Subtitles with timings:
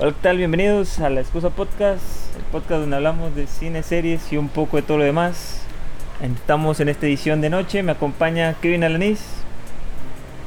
[0.00, 0.36] Hola, ¿qué tal?
[0.38, 2.02] Bienvenidos a La Excusa Podcast,
[2.36, 5.60] el podcast donde hablamos de cine, series y un poco de todo lo demás.
[6.22, 9.20] Estamos en esta edición de noche, me acompaña Kevin Alanis.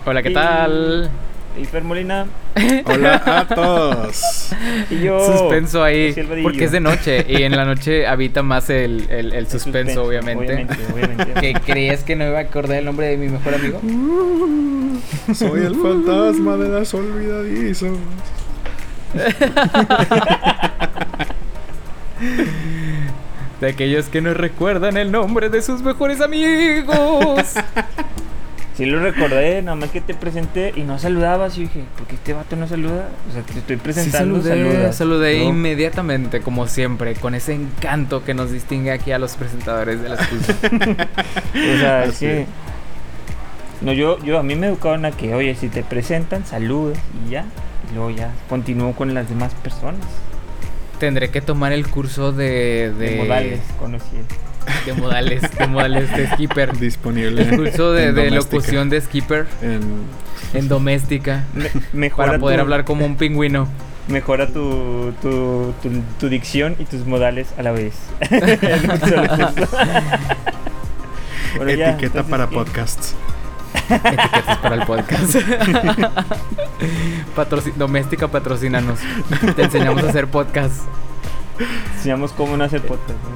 [0.06, 1.12] Hola, ¿qué y- tal?
[1.60, 2.28] Y Fer Molina.
[2.86, 4.52] Hola a todos.
[4.90, 5.20] Y yo.
[5.20, 9.34] suspenso ahí, porque es de noche y en la noche habita más el, el- el
[9.34, 10.46] El suspenso, obviamente.
[10.46, 11.34] Obviamente, obviamente.
[11.42, 13.82] ¿Que creías que no iba a acordar el nombre de mi mejor amigo?
[15.34, 17.98] Soy el fantasma de las olvidadizos.
[23.62, 27.54] De aquellos que no recuerdan el nombre de sus mejores amigos.
[28.76, 31.58] Sí lo recordé, nada más que te presenté y no saludabas.
[31.58, 33.10] Y dije, ¿por qué este vato no saluda?
[33.30, 34.96] O sea, te estoy Sí, presentando, saludé, saludas.
[34.96, 35.44] saludé ¿no?
[35.50, 40.28] inmediatamente, como siempre, con ese encanto que nos distingue aquí a los presentadores de las
[40.28, 40.56] cosas.
[40.64, 42.42] O sea, es Así que.
[42.42, 42.48] es.
[43.82, 47.32] No, yo, yo a mí me educaron a que, oye, si te presentan, saludas y
[47.32, 47.46] ya.
[47.92, 50.02] Y luego ya continúo con las demás personas.
[51.00, 52.94] Tendré que tomar el curso de...
[52.98, 54.06] De, De, modales, conocí.
[54.86, 56.78] De modales, de modales de skipper.
[56.78, 57.42] Disponible.
[57.42, 60.04] El curso de, locución de skipper En-
[60.54, 61.46] en doméstica.
[61.54, 63.68] Me- mejora Para poder tu- hablar como un pingüino.
[64.08, 65.90] Mejora tu, tu, tu,
[66.20, 67.94] tu dicción y tus modales a la vez.
[71.60, 73.16] No ya, etiqueta entonces, para podcasts.
[73.92, 75.36] Etiquetas para el podcast.
[77.36, 79.00] Patroci- doméstica, patrocínanos.
[79.56, 80.76] Te enseñamos a hacer podcast.
[81.96, 83.20] Enseñamos cómo no hacer podcast.
[83.20, 83.32] ¿no?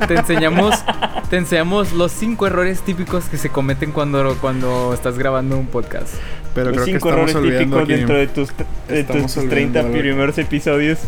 [0.06, 0.84] Te enseñamos,
[1.30, 6.14] te enseñamos los cinco errores típicos que se cometen cuando, cuando estás grabando un podcast.
[6.54, 7.94] Pero Los creo que cinco estamos errores olvidando típicos aquí.
[7.94, 8.48] dentro de tus,
[8.88, 9.92] de tus 30 olvidando algo.
[9.98, 10.98] primeros episodios.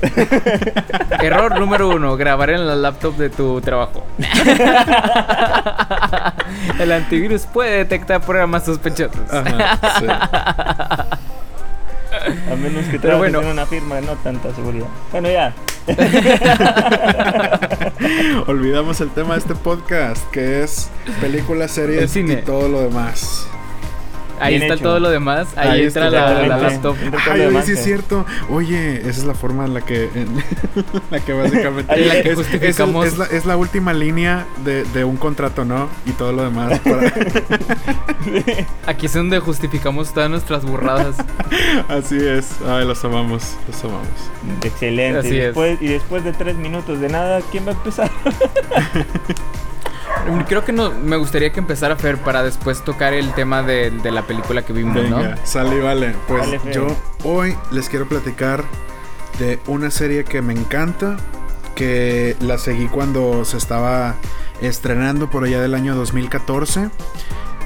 [1.20, 4.06] Error número uno, grabar en la laptop de tu trabajo.
[6.78, 9.20] El antivirus puede detectar programas sospechosos.
[9.30, 10.06] Ajá, sí.
[12.50, 13.42] A menos que trabajes bueno.
[13.42, 14.86] en una firma no tanta seguridad.
[15.12, 15.52] Bueno, ya.
[18.46, 20.90] Olvidamos el tema de este podcast, que es
[21.20, 22.34] películas, El series cine.
[22.34, 23.46] y todo lo demás.
[24.44, 24.82] Ahí está hecho.
[24.82, 25.48] todo lo demás.
[25.56, 26.96] Ahí, Ahí entra está la, la laptop.
[27.30, 28.24] Ay, oye, sí es cierto.
[28.50, 30.28] Oye, esa es la forma en la que, en
[31.10, 34.46] la que básicamente En la que es, es- justificamos- es la, es la última línea
[34.64, 35.88] de, de un contrato, ¿no?
[36.06, 36.78] Y todo lo demás.
[36.80, 37.12] para-
[38.86, 41.16] Aquí es donde justificamos todas nuestras burradas.
[41.88, 42.56] Así es.
[42.68, 44.08] Ay, los amamos, los amamos.
[44.62, 45.18] Excelente.
[45.20, 45.44] Así y, es.
[45.46, 48.10] después, y después de tres minutos de nada, ¿quién va a empezar?
[50.48, 54.10] Creo que no, me gustaría que empezara Fer para después tocar el tema de, de
[54.10, 55.36] la película que vimos, Venga, ¿no?
[55.46, 56.14] sale y vale.
[56.28, 58.64] Pues Vale, yo hoy les quiero platicar
[59.38, 61.16] de una serie que me encanta,
[61.74, 64.14] que la seguí cuando se estaba
[64.60, 66.90] estrenando por allá del año 2014.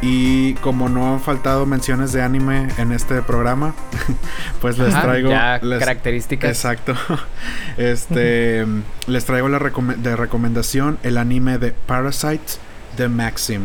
[0.01, 3.75] Y como no han faltado menciones de anime en este programa,
[4.61, 5.31] pues les Ajá, traigo...
[5.31, 6.51] ya les- características.
[6.51, 6.95] Exacto.
[7.77, 8.65] Este,
[9.07, 12.55] les traigo la recome- de recomendación el anime de Parasite
[12.97, 13.63] de Maxim.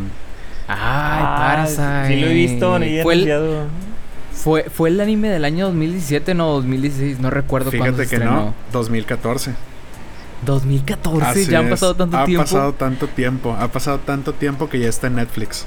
[0.68, 2.08] Ay, Ah, Parasite.
[2.08, 3.68] Sí lo he visto, no he fue, el,
[4.32, 8.16] fue, fue el anime del año 2017, no, 2016, no recuerdo cuándo Fíjate se que
[8.16, 8.36] estrenó.
[8.46, 9.54] no, 2014.
[10.46, 11.72] 2014, Así ya han es.
[11.72, 12.44] pasado tanto ha tiempo.
[12.44, 15.66] pasado tanto tiempo, ha pasado tanto tiempo que ya está en Netflix.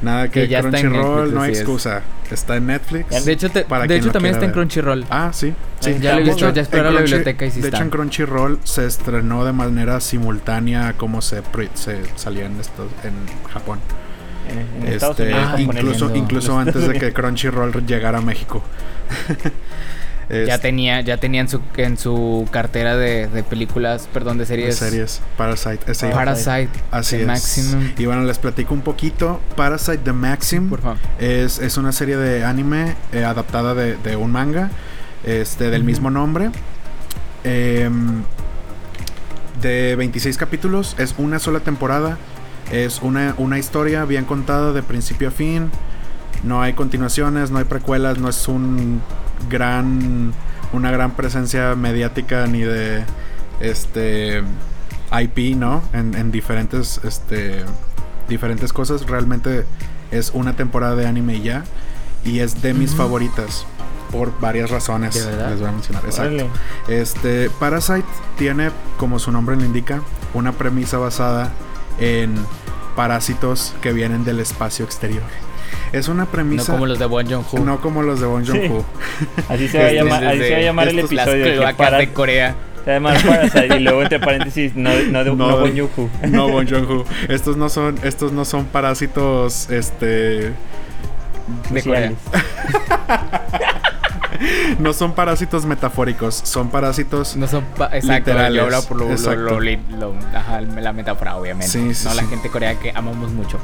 [0.00, 2.02] Nada que, Que ya está en Crunchyroll, Netflix, no hay excusa.
[2.30, 3.24] Está en Netflix.
[3.24, 4.52] De hecho, te- Para de hecho también está en.
[4.52, 5.04] Crunchyroll.
[5.10, 5.52] Ah, sí.
[5.80, 5.96] sí.
[6.00, 7.78] Ya lo he visto, ya exploré en la biblioteca y sí De está.
[7.78, 11.42] hecho, en Crunchyroll se estrenó de manera simultánea a como se,
[11.74, 13.12] se salía en, esto, en
[13.50, 13.80] Japón.
[14.48, 15.50] En, en Estados Este, Unidos.
[15.54, 18.62] Ah, incluso incluso antes de que Crunchyroll llegara a México.
[20.30, 24.42] Ya Este, tenía, ya tenía en su, en su cartera de, de películas, perdón, de
[24.42, 24.76] de series.
[24.76, 25.20] series.
[25.38, 25.90] Parasite.
[25.90, 26.68] ese- Parasite.
[26.90, 27.26] Así The es.
[27.26, 27.92] Maximum.
[27.96, 29.40] Y bueno, les platico un poquito.
[29.56, 30.98] Parasite The Maxim Por favor.
[31.18, 34.70] es, es una serie de anime eh, adaptada de, de un manga
[35.24, 36.50] este, del mismo nombre.
[37.44, 38.22] Em,
[39.62, 40.94] de 26 capítulos.
[40.98, 42.18] Es una sola temporada.
[42.70, 45.70] Es una, una historia bien contada de principio a fin.
[46.44, 49.00] No hay continuaciones, no hay precuelas, no es un
[49.48, 50.32] gran
[50.72, 53.04] una gran presencia mediática ni de
[53.60, 54.42] este
[55.12, 55.82] IP, ¿no?
[55.92, 57.64] En, en diferentes este
[58.28, 59.64] diferentes cosas, realmente
[60.10, 61.64] es una temporada de anime y ya
[62.24, 63.64] y es de mis favoritas
[64.10, 65.14] por varias razones.
[65.16, 66.04] Les voy a mencionar.
[66.04, 66.46] Exacto.
[66.88, 68.06] Este, Parasite
[68.36, 70.02] tiene, como su nombre lo indica,
[70.34, 71.52] una premisa basada
[72.00, 72.34] en
[72.96, 75.22] parásitos que vienen del espacio exterior.
[75.92, 76.72] Es una No premisa.
[76.72, 77.58] como los de Bon Joon-ho.
[77.64, 78.52] no como los de Bong Sí.
[78.52, 78.84] Joon-ho.
[79.48, 81.52] Así se va a Este, llamar, así se va a llamar el las episodio.
[81.54, 82.54] cloacas para- de Corea.
[82.84, 85.58] Se llama Parasite y luego entre paréntesis no, no, de, no, No.
[85.58, 86.08] Bon Joon-ho.
[86.28, 87.04] No Bong Joon-ho.
[87.28, 90.52] Estos no son, estos no son parásitos, este,
[91.70, 92.12] De Corea.
[94.78, 97.34] No son parásitos metafóricos, son parásitos.
[97.34, 99.60] No son pa- exacto, Literales, yo hablo por lo, lo-
[99.98, 101.66] lo ajá, la metáfora, obviamente.
[101.72, 102.28] Sí, sí, no la sí.
[102.28, 103.58] gente coreana que amamos mucho.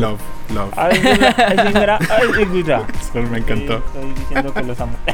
[0.00, 0.20] Love,
[0.54, 0.72] love.
[0.76, 2.86] Ay, mira, ay, mira.
[3.00, 3.76] Eso me encantó.
[3.78, 4.92] Estoy diciendo que los amo.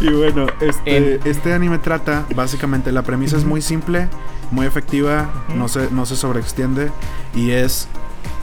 [0.00, 4.08] Y bueno, este, En- este anime trata, básicamente, la premisa es muy simple,
[4.50, 6.90] muy efectiva, no, se, no se sobreextiende.
[7.34, 7.86] Y es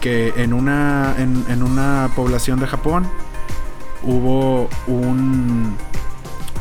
[0.01, 3.07] que en una, en, en una población de Japón
[4.03, 5.75] hubo un...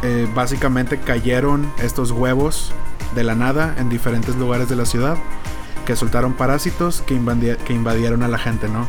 [0.02, 2.72] eh, básicamente cayeron estos huevos
[3.14, 5.16] de la nada en diferentes lugares de la ciudad
[5.88, 7.18] que soltaron parásitos que,
[7.64, 8.86] que invadieron a la gente, ¿no?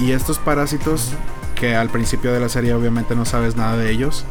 [0.00, 1.12] Y estos parásitos,
[1.54, 4.24] que al principio de la serie obviamente no sabes nada de ellos,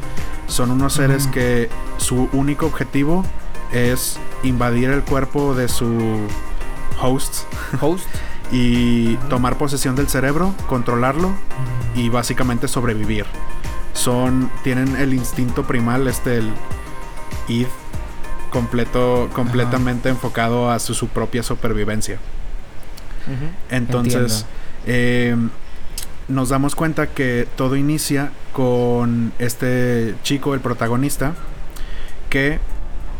[0.47, 3.23] son unos seres que su único objetivo
[3.71, 6.19] es invadir el cuerpo de su
[7.01, 7.45] host
[7.79, 8.05] Host.
[8.51, 11.33] y tomar posesión del cerebro, controlarlo
[11.95, 13.25] y básicamente sobrevivir.
[13.93, 16.53] Son tienen el instinto primal, este el
[17.47, 17.67] id
[18.53, 22.17] completo completamente enfocado a su, su propia supervivencia.
[23.69, 24.45] Entonces,
[24.85, 25.35] eh,
[26.27, 31.33] nos damos cuenta que todo inicia con este chico, el protagonista,
[32.29, 32.59] que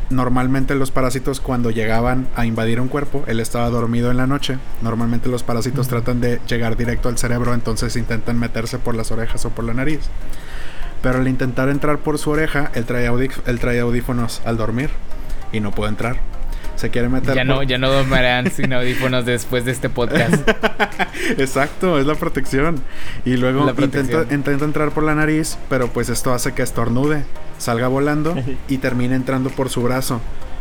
[0.10, 4.58] normalmente los parásitos cuando llegaban a invadir un cuerpo, él estaba dormido en la noche,
[4.82, 9.44] normalmente los parásitos tratan de llegar directo al cerebro, entonces intentan meterse por las orejas
[9.46, 10.02] o por la nariz.
[11.02, 14.90] Pero al intentar entrar por su oreja, él trae, audí- él trae audífonos al dormir
[15.54, 16.18] y no puede entrar.
[16.76, 20.34] Se quiere meter Ya por- no, ya no dormirán sin audífonos después de este podcast.
[21.38, 22.76] Exacto, es la protección.
[23.26, 23.70] Y luego
[24.30, 27.24] intenta, entrar por la nariz, pero pues esto hace que estornude,
[27.58, 28.36] salga volando
[28.68, 30.20] y termine entrando por su brazo.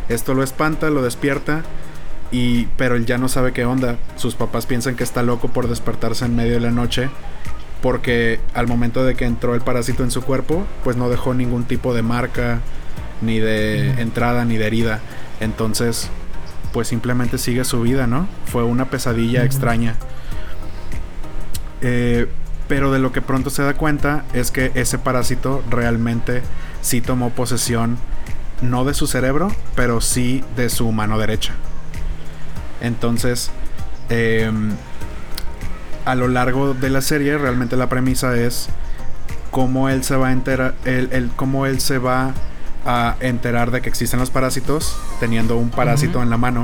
[0.09, 1.63] Esto lo espanta, lo despierta,
[2.31, 3.97] y, pero él ya no sabe qué onda.
[4.17, 7.09] Sus papás piensan que está loco por despertarse en medio de la noche,
[7.81, 11.65] porque al momento de que entró el parásito en su cuerpo, pues no dejó ningún
[11.65, 12.61] tipo de marca,
[13.23, 15.01] ni de entrada, ni de herida.
[15.41, 16.09] Entonces,
[16.73, 18.27] pues simplemente sigue su vida, ¿no?
[18.47, 19.97] Fue una pesadilla extraña.
[21.81, 22.29] Eh,
[22.69, 26.43] pero de lo que pronto se da cuenta es que ese parásito realmente
[26.81, 27.99] sí tomó posesión,
[28.63, 31.53] no de su cerebro, pero sí de su mano derecha.
[32.81, 33.51] Entonces,
[34.09, 34.71] em,
[36.05, 38.69] a lo largo de la serie, realmente la premisa es
[39.51, 42.33] cómo él se va a enterar, él, él- cómo él se va
[42.85, 46.63] a enterar de que existen los parásitos, teniendo un parásito en la mano,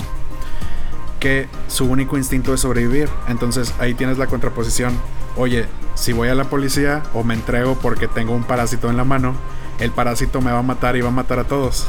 [1.21, 3.09] que su único instinto es sobrevivir.
[3.29, 4.95] Entonces ahí tienes la contraposición.
[5.37, 9.05] Oye, si voy a la policía o me entrego porque tengo un parásito en la
[9.05, 9.35] mano,
[9.81, 11.87] el parásito me va a matar y va a matar a todos.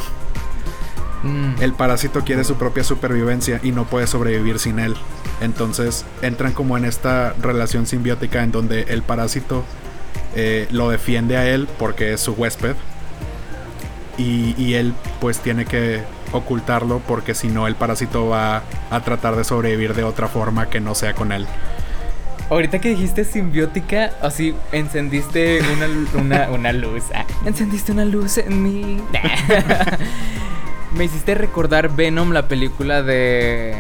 [1.24, 1.62] Mm.
[1.62, 4.96] El parásito quiere su propia supervivencia y no puede sobrevivir sin él.
[5.42, 9.64] Entonces entran como en esta relación simbiótica en donde el parásito
[10.36, 12.76] eh, lo defiende a él porque es su huésped.
[14.22, 16.02] Y, él pues tiene que
[16.34, 20.82] ocultarlo porque si no el parásito va a tratar de sobrevivir de otra forma que
[20.82, 21.48] no sea con él.
[22.50, 25.88] Ahorita que dijiste simbiótica, así encendiste una,
[26.22, 27.04] una, una luz.
[27.14, 29.02] Ah, encendiste una luz en mí.
[30.92, 33.76] Me hiciste recordar Venom, la película de.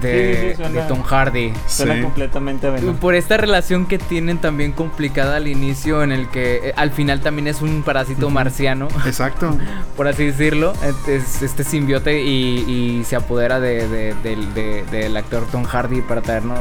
[0.00, 1.52] De, Sí, sí, suena- de Tom Hardy.
[1.66, 2.02] Suena Sí.
[2.02, 2.96] completamente a Venom.
[2.96, 7.20] Por esta relación que tienen también complicada al inicio, en el que eh, al final
[7.20, 9.56] también es un parásito marciano, Exacto.
[9.96, 10.72] por así decirlo.
[11.06, 16.02] Es este simbiote y, y se apodera de, de- del- de- del actor Tom Hardy
[16.02, 16.60] para traernos,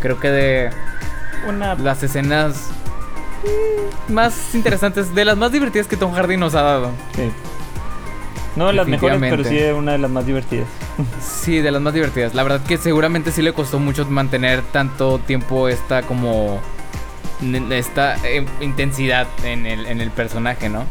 [0.00, 0.70] creo que de
[1.48, 2.68] Una las escenas
[4.08, 6.90] mm, más interesantes, de las más divertidas que Tom Hardy nos ha dado.
[7.14, 7.30] Sí.
[8.56, 10.66] No de las mejores, pero sí de una de las más divertidas.
[11.20, 12.34] Sí, de las más divertidas.
[12.34, 16.60] La verdad que seguramente sí le costó mucho mantener tanto tiempo esta como
[17.70, 20.84] esta eh, intensidad en el, en el personaje, ¿no?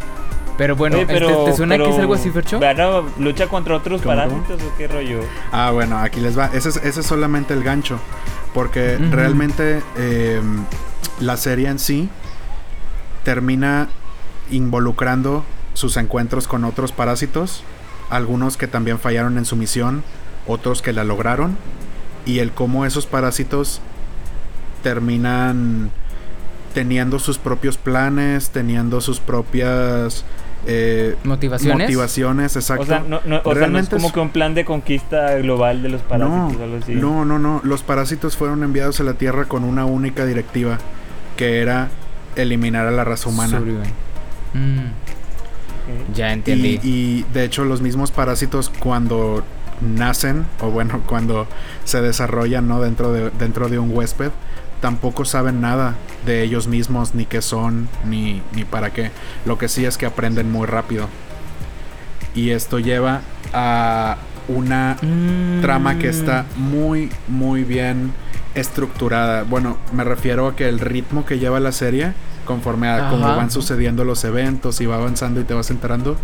[0.57, 2.59] Pero bueno, Oye, este, ¿te suena que es algo así, Fercho?
[2.59, 3.03] ¿Verdad?
[3.17, 5.21] ¿Lucha contra otros ¿Cómo, parásitos o qué rollo?
[5.53, 6.47] Ah, bueno, aquí les va.
[6.53, 7.97] Ese es, ese es solamente el gancho.
[8.53, 10.41] Porque realmente eh,
[11.21, 12.09] la serie en sí
[13.23, 13.87] termina
[14.51, 15.45] involucrando
[15.79, 17.63] sus encuentros con otros parásitos.
[18.09, 20.03] Algunos que también fallaron en su misión,
[20.47, 21.57] otros que la lograron.
[22.25, 23.81] Y el cómo esos parásitos
[24.83, 25.89] terminan
[26.73, 30.23] teniendo sus propios planes, teniendo sus propias
[30.65, 31.85] eh, ¿Motivaciones?
[31.87, 32.83] motivaciones, exacto.
[32.83, 34.65] O sea, no, no, o sea, no es Realmente como es- que un plan de
[34.65, 36.95] conquista global de los parásitos no, o algo así.
[36.95, 37.61] no, no, no.
[37.63, 40.77] Los parásitos fueron enviados a la Tierra con una única directiva,
[41.37, 41.89] que era
[42.35, 43.59] eliminar a la raza humana.
[44.53, 44.79] Mm,
[46.15, 46.79] Ya entendí.
[46.83, 49.43] Y, y, de hecho los mismos parásitos cuando
[49.81, 51.47] nacen, o bueno, cuando
[51.85, 52.81] se desarrollan, ¿no?
[52.81, 54.31] Dentro de, dentro de un huésped,
[54.81, 59.11] tampoco saben nada de ellos mismos, ni qué son, ni, ni para qué.
[59.45, 61.07] Lo que sí es que aprenden muy rápido.
[62.35, 63.21] Y esto lleva
[63.53, 64.17] a
[64.47, 65.61] una Mm.
[65.61, 68.13] trama que está muy, muy bien
[68.55, 69.43] estructurada.
[69.43, 72.13] Bueno, me refiero a que el ritmo que lleva la serie,
[72.49, 76.17] conforme a cómo van sucediendo los eventos y va avanzando y te vas enterando,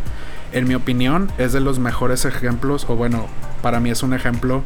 [0.53, 3.27] en mi opinión es de los mejores ejemplos, o bueno,
[3.61, 4.63] para mí es un ejemplo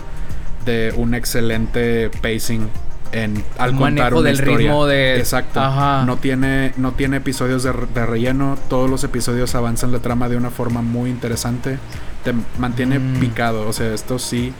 [0.64, 2.70] de un excelente pacing
[3.12, 4.58] en al Un contar una del historia.
[4.58, 5.60] ritmo de- Exacto.
[5.60, 6.06] Ajá.
[6.06, 10.50] No tiene no tiene episodios de relleno, todos los episodios avanzan la trama de una
[10.52, 11.78] forma muy interesante,
[12.24, 13.20] te mantiene Mm.
[13.20, 14.54] picado, o sea, esto sí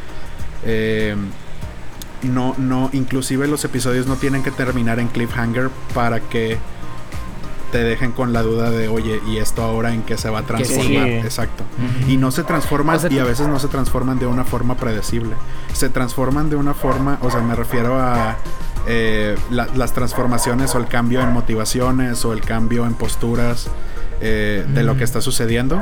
[0.66, 1.16] eh,
[2.24, 6.58] no no inclusive los episodios no tienen que terminar en cliffhanger para que
[7.72, 10.44] te dejen con la duda de, oye, ¿y esto ahora en qué se va a
[10.44, 11.08] transformar?
[11.08, 11.64] Exacto.
[12.08, 14.76] Y no se transforman, O sea, y a veces no se transforman de una forma
[14.76, 15.36] predecible.
[15.74, 18.38] Se transforman de una forma, o sea, me refiero a
[18.88, 23.70] eh, la- las transformaciones o el cambio en motivaciones o el cambio en posturas
[24.22, 25.82] eh, de lo que está sucediendo.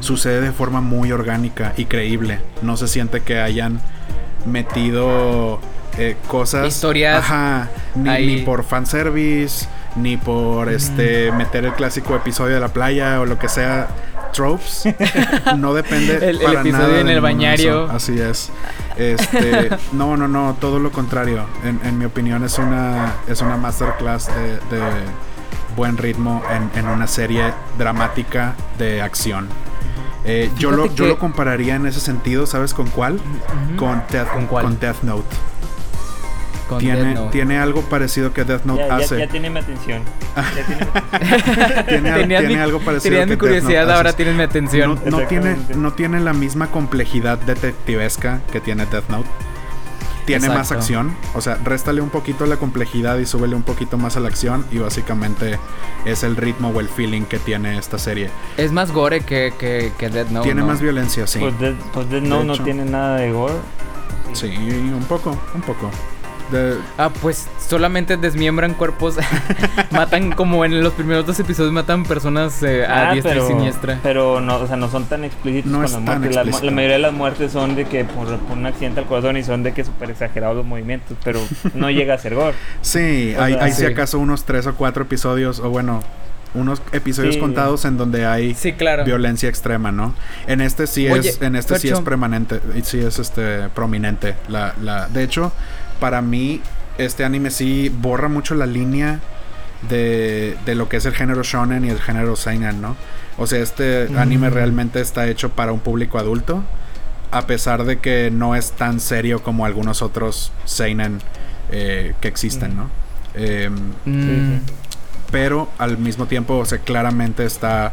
[0.00, 2.40] Sucede de forma muy orgánica y creíble.
[2.62, 3.80] No se siente que hayan
[4.46, 5.60] metido
[5.98, 6.66] eh, cosas.
[6.68, 9.66] Historias Ajá, ni, ni por fanservice,
[10.00, 13.88] ni por este meter el clásico episodio de la playa o lo que sea.
[14.32, 14.84] Tropes
[15.56, 17.84] no depende El- episodio nada en el bañario.
[17.86, 17.92] eso.
[17.94, 18.50] Así es.
[18.96, 21.44] Este, no, no, no, todo lo contrario.
[21.64, 24.82] En, en mi opinión es una es una masterclass de, de
[25.76, 29.48] buen ritmo en, en una serie dramática de acción.
[30.24, 33.14] Eh, yo, lo, yo lo compararía en ese sentido, ¿sabes con cuál?
[33.14, 33.76] Ujú.
[33.76, 34.64] Con, Death, ¿Con cuál?
[34.64, 35.24] con Death Note.
[36.68, 37.30] Con tiene, Death Note.
[37.32, 39.18] tiene algo parecido que Death Note Ya, hace.
[39.18, 40.02] ya tiene mi atención.
[40.36, 41.86] Ya tiene mi atención.
[41.86, 43.92] tiene, Tenías tiene mi- algo parecido que mi Death Note curiosidad, hace.
[43.92, 45.00] ahora tienes mi atención.
[45.06, 49.28] No, no tiene, no tiene la misma complejidad detectivesca que tiene Death Note.
[50.26, 50.74] Tiene más Exacto.
[50.82, 51.16] acción.
[51.34, 54.66] O sea, réstale un poquito la complejidad y súbele un poquito más a la acción.
[54.70, 55.58] Y básicamente
[56.04, 58.28] es el ritmo o el feeling que tiene esta serie.
[58.58, 60.44] Es más gore que, que, que Death Note.
[60.44, 60.66] tiene ¿no?
[60.66, 61.38] más violencia, sí.
[61.38, 62.62] Pues Death, pues Death Note no hecho.
[62.64, 63.54] tiene nada de gore.
[64.34, 65.90] Sí, un poco, un poco.
[66.50, 69.16] De- Ah, pues solamente desmiembran cuerpos.
[69.90, 73.48] matan como en los primeros dos episodios matan personas eh, a Ah, diestra pero, y
[73.48, 73.98] siniestra.
[74.02, 76.34] pero no, o sea, no son tan explícitos No con es las tan muertes.
[76.34, 76.66] La, explícito.
[76.66, 79.42] la mayoría de las muertes son de que por, por un accidente al corazón y
[79.44, 81.40] son de que súper exagerados los movimientos, pero
[81.74, 82.54] no llega a ser gore.
[82.80, 86.02] sí, O hay, sea, hay si acaso unos tres o cuatro episodios, o bueno,
[86.54, 87.40] unos episodios Sí.
[87.40, 89.04] contados en donde hay Sí, claro.
[89.04, 90.14] violencia extrema, ¿no?
[90.46, 94.34] En este sí Oye, es, en este sí es permanente, y sí es este prominente.
[94.48, 95.52] La, la, de hecho,
[96.00, 96.60] para mí,
[96.98, 99.20] este anime sí borra mucho la línea
[99.88, 102.96] de, de lo que es el género shonen y el género seinen, ¿no?
[103.36, 104.18] O sea, este Mm.
[104.18, 106.64] anime realmente está hecho para un público adulto,
[107.30, 111.20] a pesar de que no es tan serio como algunos otros seinen
[111.70, 112.76] eh, que existen, Mm.
[112.76, 112.90] ¿no?
[113.34, 113.74] Em,
[114.06, 114.60] Mm,
[115.30, 117.92] pero al mismo tiempo, o sea, claramente está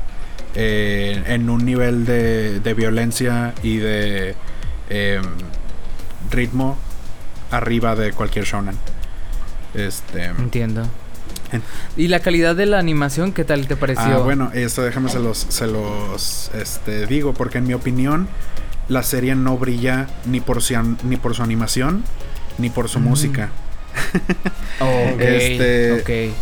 [0.55, 4.35] eh, en un nivel de, de violencia y de
[4.89, 5.21] em,
[6.31, 6.77] ritmo
[7.57, 8.77] arriba de cualquier shonen.
[9.73, 10.83] Este, Entiendo.
[11.51, 11.61] En-
[11.97, 14.03] ¿Y la calidad de la animación qué tal te pareció?
[14.03, 18.27] ah, bueno, eso déjame se los, se los este, digo, porque en mi opinión
[18.87, 20.59] la serie no brilla ni por
[21.03, 22.03] ni por su animación
[22.57, 23.03] ni por su Mm.
[23.03, 23.49] música.
[24.79, 26.07] Ok, este- ok.
[26.07, 26.33] sí.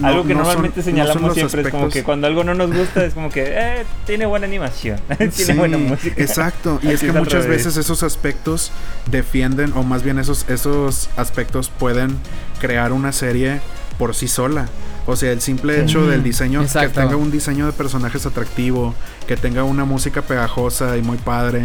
[0.00, 2.74] No- algo que no normalmente son señalamos siempre es como que cuando algo no nos
[2.74, 6.14] gusta es como que eh, tiene buena animación, tiene Sí, buena música.
[6.20, 7.64] Exacto, y es que es muchas revés.
[7.66, 8.72] veces esos aspectos
[9.10, 12.16] defienden, o más bien esos, esos aspectos pueden
[12.60, 13.60] crear una serie
[13.98, 14.66] por sí sola.
[15.06, 16.88] O sea, el simple hecho del diseño, exacto.
[16.88, 18.94] que tenga un diseño de personajes atractivo,
[19.26, 21.62] que tenga una música pegajosa y muy padre,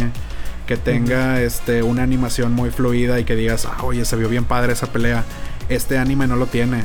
[0.66, 4.44] que tenga este una animación muy fluida y que digas, ah, oye, se vio bien
[4.44, 5.24] padre esa pelea.
[5.68, 6.84] Este anime no lo tiene.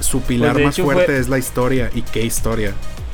[0.00, 1.90] Su pilar Pues de más hecho fuerte fue- es la historia.
[1.94, 2.72] ¿Y qué historia?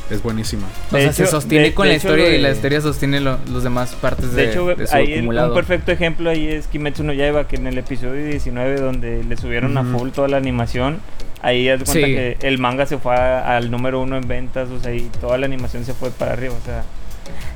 [0.09, 0.69] Es buenísima.
[0.93, 3.19] O sea, se sostiene de- con de la hecho, historia y la de- historia sostiene
[3.21, 6.47] lo- los demás partes de, De hecho, de su ahí el- un perfecto ejemplo ahí
[6.47, 10.29] es Kimetsu no Yaiba, que en el episodio 19 donde le subieron a full toda
[10.29, 11.01] la animación,
[11.43, 12.15] ahí haz de cuenta Sí.
[12.15, 15.39] que el manga se fue a- al número uno en ventas, o sea, y toda
[15.39, 16.85] la animación se fue para arriba, o sea...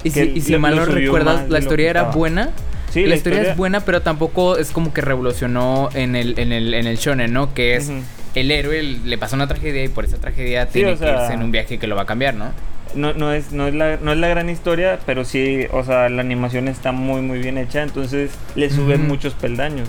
[0.02, 2.50] y si, y si mal no recuerdas, la historia era buena.
[2.92, 6.74] Sí, la, historia, es buena, pero tampoco es como que revolucionó en el, en el,
[6.74, 7.54] en el shonen, ¿no?
[7.54, 7.92] Que es.
[8.34, 11.34] El héroe le pasa una tragedia y por esa tragedia tiene o sea- que irse
[11.34, 12.52] en un viaje que lo va a cambiar, ¿no?
[12.94, 16.08] No, no, es, no, es la, no es la gran historia, pero sí, o sea,
[16.08, 19.08] la animación está muy, muy bien hecha, entonces le suben Ujú.
[19.10, 19.88] muchos peldaños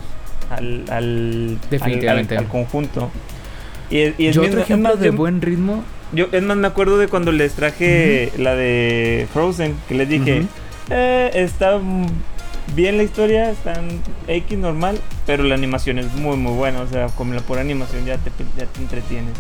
[0.52, 2.38] al, al, al- Definitivamente.
[2.38, 3.10] al, al conjunto.
[3.90, 5.84] Y, es- y es Yo mismo- otro es más, de yo- buen ritmo.
[6.14, 10.44] Yo, es más, me acuerdo de cuando les traje la de Frozen, que les dije,
[10.90, 11.80] eh, está,
[12.76, 13.88] bien la historia, están
[14.28, 18.06] X normal, pero la animación es muy muy buena, o sea, con la pura animación
[18.06, 19.34] ya te, ya te entretienes.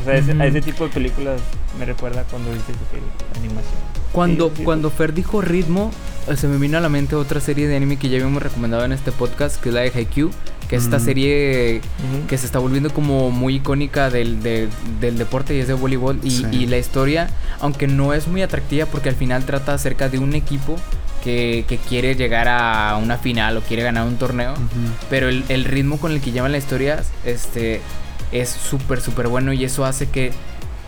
[0.00, 0.42] O sea, ese- Ujú.
[0.42, 1.40] a ese tipo de películas
[1.78, 3.74] me recuerda cuando dices que animación.
[4.12, 4.90] Cuando, Sí, sí, cuando.
[4.90, 5.90] Fer dijo ritmo,
[6.28, 8.84] eh, se me vino a la mente otra serie de anime que ya habíamos recomendado
[8.84, 10.30] en este podcast, que es la de Haikyuu,
[10.68, 11.04] que es esta Mm.
[11.04, 11.80] serie
[12.28, 14.68] que se está volviendo como muy icónica del, de-
[15.00, 16.18] del deporte y es de voleibol.
[16.22, 16.46] Y, Sí.
[16.50, 20.34] y la historia, aunque no es muy atractiva porque al final trata acerca de un
[20.34, 20.76] equipo
[21.26, 24.54] que, que quiere llegar a una final o quiere ganar un torneo.
[25.10, 27.80] Pero el, el ritmo con el que llevan la historia este,
[28.30, 30.30] es súper, súper bueno y eso hace que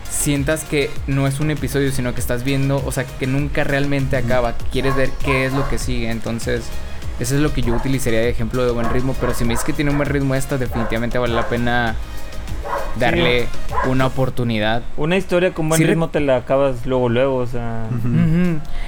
[0.09, 4.15] sientas que no es un episodio, sino que estás viendo, o sea, que nunca realmente
[4.15, 4.53] acaba.
[4.71, 6.09] Quieres ver qué es lo que sigue.
[6.09, 6.63] Entonces,
[7.19, 9.17] eso es lo que yo utilizaría de ejemplo de buen ritmo.
[9.19, 11.97] Pero si me dices que tiene un buen ritmo esta, definitivamente vale la pena
[12.99, 13.47] darle
[13.87, 14.83] una oportunidad.
[14.97, 17.87] Una historia con buen Sí, ritmo te la acabas luego luego, o sea,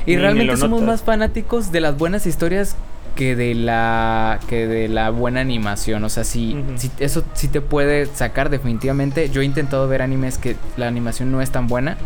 [0.05, 0.95] Y ni realmente somos notas.
[0.99, 2.75] más fanáticos de las buenas historias
[3.15, 6.55] que de la que de la buena animación, o sea, si
[6.99, 9.29] eso sí te puede sacar definitivamente.
[9.29, 11.97] Yo he intentado ver animes que la animación no es tan buena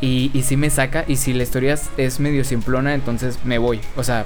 [0.00, 1.04] y, y sí me saca.
[1.06, 4.24] Y si la historia es, es medio simplona, entonces me voy, o sea,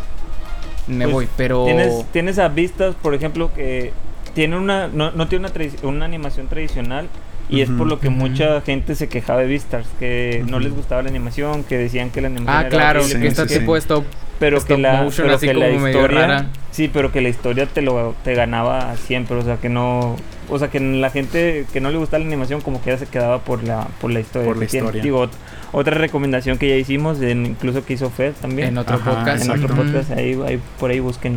[0.87, 3.93] me Pues, voy, pero Tienes, tienes a Vistas, por ejemplo, que
[4.35, 7.09] tiene una, no, no tiene una, una animación tradicional
[7.49, 11.03] y es por lo que mucha gente se quejaba de Vistas, que no les gustaba
[11.03, 13.55] la animación, que decían que la animación Ah, era claro, horrible, sí, que este sí,
[13.55, 13.61] sí.
[13.61, 14.05] tipo stop
[14.38, 16.47] pero stop que la, motion, pero así que la como medio historia, rara.
[16.71, 20.17] sí, pero que la historia te lo te ganaba siempre, o sea, que no,
[20.49, 23.07] o sea, que la gente que no le gustaba la animación como que ya se
[23.07, 24.47] quedaba por la por la historia.
[24.49, 24.87] Por la tiene.
[24.87, 25.03] historia.
[25.03, 25.29] Digo,
[25.73, 28.69] otra recomendación que ya hicimos, en- incluso que hizo Fed también.
[28.69, 29.45] en otro Ajá, podcast.
[29.45, 31.37] en otro podcast, ahí, ahí- por ahí busquen.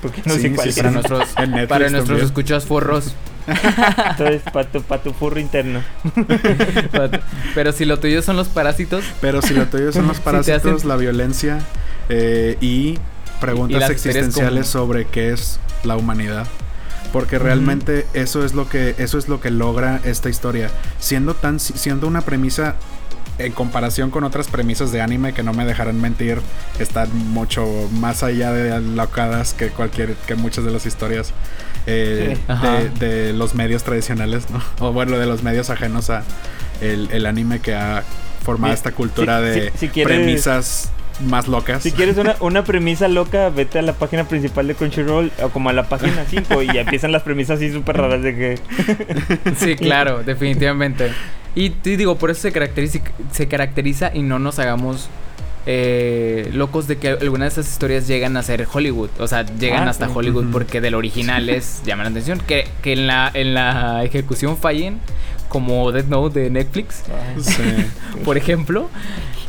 [0.00, 0.76] Porque no Sí, sé cuál sí.
[0.80, 0.94] Para es.
[0.94, 1.28] nuestros,
[1.68, 3.14] para nuestros escuchas forros.
[4.10, 5.80] Entonces, para tu, pa' tu furro interno.
[7.54, 10.88] Pero si lo tuyo son los parásitos, Pero si lo tuyo son los parásitos, hacen-
[10.88, 11.58] la violencia
[12.08, 12.98] eh, y
[13.40, 16.46] preguntas existenciales como- sobre qué es la humanidad.
[17.12, 21.58] Porque realmente eso es lo que eso es lo que logra esta historia, siendo tan
[21.60, 22.74] siendo una premisa
[23.38, 26.40] en comparación con otras premisas de anime que no me dejarán mentir,
[26.80, 31.32] están mucho más allá de locadas que cualquier que muchas de las historias
[31.86, 32.98] eh, Sí.
[32.98, 34.60] De, de los medios tradicionales, ¿no?
[34.86, 36.24] O bueno, de los medios ajenos a
[36.82, 38.02] el, el anime que ha
[38.44, 40.90] formado esta cultura si- de si- si quieres- premisas
[41.26, 41.82] más locas.
[41.82, 45.68] Si quieres una, una premisa loca, vete a la página principal de Crunchyroll o como
[45.70, 48.58] a la página 5 y ya empiezan las premisas así súper raras de que...
[49.56, 51.10] Sí, claro, definitivamente.
[51.54, 53.00] Y te digo, por eso se caracteriza,
[53.32, 55.08] se caracteriza y no nos hagamos
[55.66, 59.10] eh, locos de que algunas de esas historias llegan a ser Hollywood.
[59.18, 60.12] O sea, llegan Ah, hasta sí.
[60.14, 62.38] Hollywood porque del original es llaman la atención.
[62.46, 64.98] Que, que en, la, en la ejecución fallen,
[65.48, 67.02] como Death Note de Netflix,
[67.40, 67.62] Sí.
[68.24, 68.88] por ejemplo.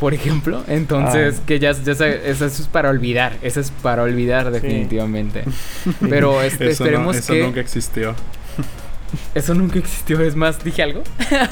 [0.00, 0.62] Por ejemplo.
[0.66, 1.42] Entonces, Ah.
[1.46, 3.34] que ya, ya eso, eso es para olvidar.
[3.42, 5.44] Eso es para olvidar, definitivamente.
[6.08, 7.42] Pero este, Eso, no- esperemos eso que.
[7.42, 8.14] nunca existió.
[9.34, 10.20] Eso nunca existió.
[10.20, 11.02] Es más, dije algo.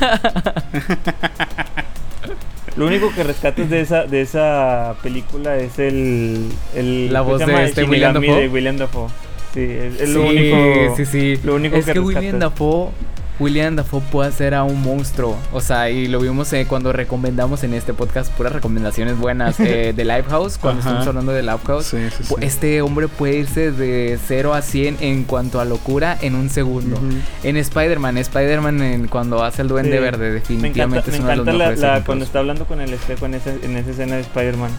[2.77, 6.49] Lo único que rescatas de esa, de esa película es el...
[6.77, 8.41] el La ¿cómo voz de este William Dafoe.
[8.43, 9.09] de William Dafoe.
[9.53, 10.97] Sí, es, es lo sí, único...
[10.97, 11.41] Sí, sí.
[11.43, 12.39] lo único es que que, William.
[12.39, 12.91] Dafoe,
[13.41, 15.37] William Dafoe puede hacer a un monstruo.
[15.53, 19.93] O sea, y lo vimos eh, cuando recomendamos en este podcast puras recomendaciones buenas eh,
[19.97, 20.59] de Lifehouse.
[20.59, 20.89] Cuando Ajá.
[20.91, 21.87] estamos hablando de Lifehouse.
[21.87, 22.35] Sí, sí, sí.
[22.35, 26.51] pu- Este hombre puede irse de 0 a 100 en cuanto a locura en un
[26.51, 27.01] segundo.
[27.45, 31.37] En Spider-Man, Spider-Man cuando hace el duende verde, Me encanta, definitivamente me es uno de
[31.37, 32.07] los encanta la, mejores la- ejemplos.
[32.07, 34.71] cuando está hablando con el espejo en esa, en esa escena de Spider-Man.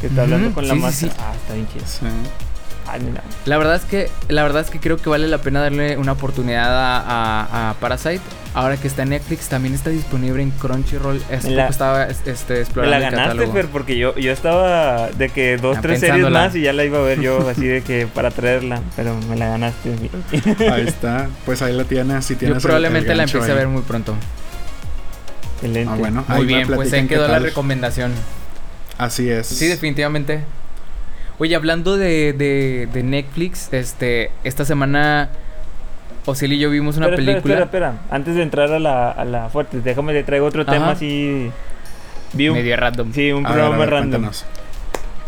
[0.00, 1.14] Que está hablando con la máscara.
[1.18, 1.84] Ah, está bien chido.
[3.44, 6.12] La verdad es que la verdad es que creo que vale la pena darle una
[6.12, 8.20] oportunidad a, a- a Parasite.
[8.54, 11.20] Ahora que está en Netflix, también está disponible en Crunchyroll.
[11.30, 13.52] Hace Me la- poco estaba este, Me explorando la el ganaste, catálogo.
[13.52, 16.84] Fer, porque yo, yo estaba de que dos, Ah, tres series más y ya la
[16.84, 19.90] iba a ver yo así de que para traerla, pero me la ganaste.
[20.72, 21.28] Ahí está.
[21.44, 22.24] Pues ahí la tienes.
[22.24, 24.14] Si tienes Yo el- probablemente el la empiece a ver muy pronto.
[25.56, 25.90] Excelente.
[25.92, 26.24] Ah, bueno.
[26.28, 28.12] Muy bien, pues ahí quedó la recomendación.
[28.98, 29.46] Así es.
[29.46, 30.44] Sí, definitivamente.
[31.38, 35.28] Oye, hablando de, de, de Netflix, este, esta semana
[36.24, 39.10] Osiel y yo vimos una Espera, espera, película Espera, espera, Antes de entrar a la,
[39.10, 40.72] a la fuerte, déjame te traigo otro Ajá.
[40.72, 41.50] tema así.
[42.32, 43.12] Vi un, medio random.
[43.12, 44.10] sí, un A ver, programa a ver, random.
[44.22, 44.44] cuéntanos.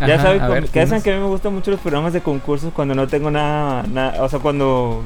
[0.01, 2.73] Ya Ajá, saben, que saben que a mí me gustan mucho los programas de concursos
[2.73, 5.03] cuando no tengo nada, nada o sea, cuando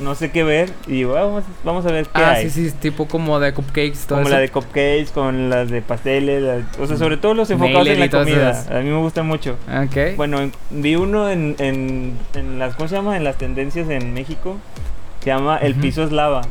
[0.00, 2.50] no sé qué ver y digo, "Ah, vamos, vamos a ver qué Ah, hay.
[2.50, 4.30] sí, sí, tipo como de cupcakes, todo Como eso.
[4.36, 7.98] la de cupcakes, con las de pasteles, la- o sea, sobre todo los enfocados en
[8.00, 8.50] la comida.
[8.52, 8.70] esas.
[8.70, 9.56] A mí me gustan mucho.
[9.68, 10.16] Ok.
[10.16, 13.16] Bueno, en- vi uno en, en, en las, ¿cómo se llama?
[13.16, 14.56] En las tendencias en México.
[15.22, 16.42] Se llama El piso es lava.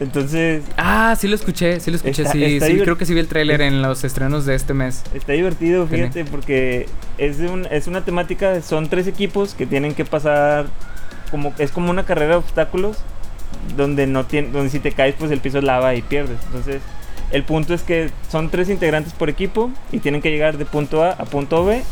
[0.00, 3.14] Entonces, Ah, sí lo escuché, sí lo escuché, Está- sí, está sí, creo que sí
[3.14, 5.04] vi el tráiler en los estrenos de este mes.
[5.14, 6.86] está divertido, fíjate, porque
[7.16, 10.66] es, un- es una temática, son tres equipos que tienen que pasar,
[11.34, 12.98] como es como una carrera de obstáculos,
[13.76, 16.38] donde no tiene, donde si te caes, pues el piso es lava y pierdes.
[16.46, 16.80] Entonces,
[17.32, 21.02] el punto es que son tres integrantes por equipo y tienen que llegar de punto
[21.02, 21.82] A a punto B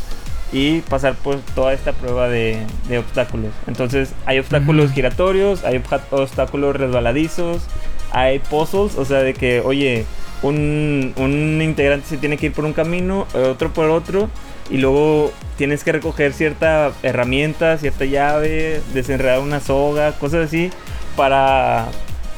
[0.53, 3.51] y pasar por toda esta prueba de, de obstáculos.
[3.67, 4.93] Entonces, hay obstáculos Ujú.
[4.93, 7.63] giratorios, hay obstáculos resbaladizos,
[8.11, 10.05] hay puzzles, o sea, de que, oye,
[10.41, 14.29] un, un integrante se tiene que ir por un camino, otro por otro,
[14.69, 20.71] y luego tienes que recoger cierta herramienta, cierta llave, desenredar una soga, cosas así,
[21.15, 21.87] para,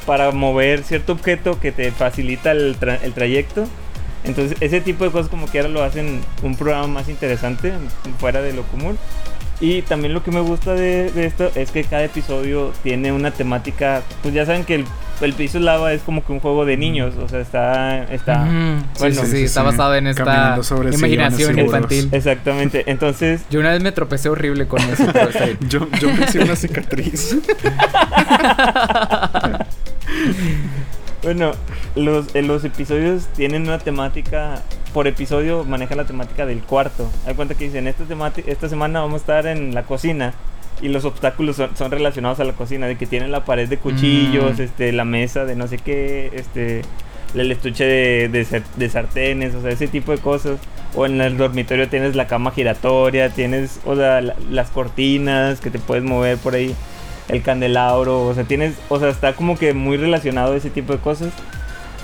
[0.06, 3.66] para mover cierto objeto que te facilita el, el trayecto.
[4.24, 7.72] Entonces, ese tipo de cosas como que ahora lo hacen un programa más interesante,
[8.18, 8.98] fuera de lo común.
[9.60, 13.30] Y también lo que me gusta de, de esto es que cada episodio tiene una
[13.30, 14.84] temática, pues ya saben que el,
[15.22, 18.04] el piso lava es como que un juego de niños, o sea, está...
[18.12, 18.44] está
[18.98, 19.66] bueno, sí, sí, sí, está sí.
[19.66, 22.10] basado en esta sobre imaginación infantil.
[22.12, 25.58] Exactamente, entonces Yo una vez me tropecé horrible con eso, pero está bien.
[25.68, 27.36] Yo, yo me hice una cicatriz.
[31.22, 31.50] Bueno,
[31.96, 34.62] los, eh, los episodios tienen una temática,
[34.96, 37.06] por episodio manejan la temática del cuarto.
[37.26, 38.04] Hay cuenta que dicen, esta,
[38.46, 40.32] esta semana vamos a estar en la cocina
[40.80, 43.76] y los obstáculos son, son relacionados a la cocina, de que tienen la pared de
[43.76, 44.62] cuchillos, Mm.
[44.62, 46.80] este, la mesa de no sé qué, este,
[47.34, 50.58] el estuche de, de de sartenes, o sea, ese tipo de cosas.
[50.94, 55.68] O en el dormitorio tienes la cama giratoria, tienes, o sea, la- las cortinas que
[55.70, 56.74] te puedes mover por ahí
[57.28, 61.00] el candelabro, o sea, tienes, o sea, está como que muy relacionado ese tipo de
[61.00, 61.34] cosas.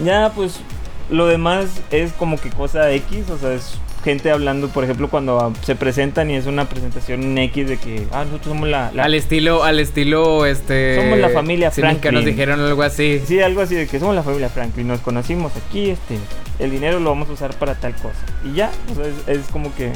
[0.05, 0.61] Ya, pues,
[1.11, 5.53] lo demás es como que cosa X, o sea, es gente hablando, por ejemplo, cuando
[5.63, 8.91] se presentan y es una presentación en X de que, ah, nosotros somos la...
[8.93, 10.97] la- Al estilo, al estilo, este...
[10.97, 12.25] Somos la familia sí, que nos Franklin.
[12.25, 13.21] dijeron algo así.
[13.25, 16.19] Sí, algo así de que somos la familia Franklin, nos conocimos aquí, este,
[16.59, 18.19] el dinero lo vamos a usar para tal cosa.
[18.45, 19.93] Y ya, o sea, es, es como que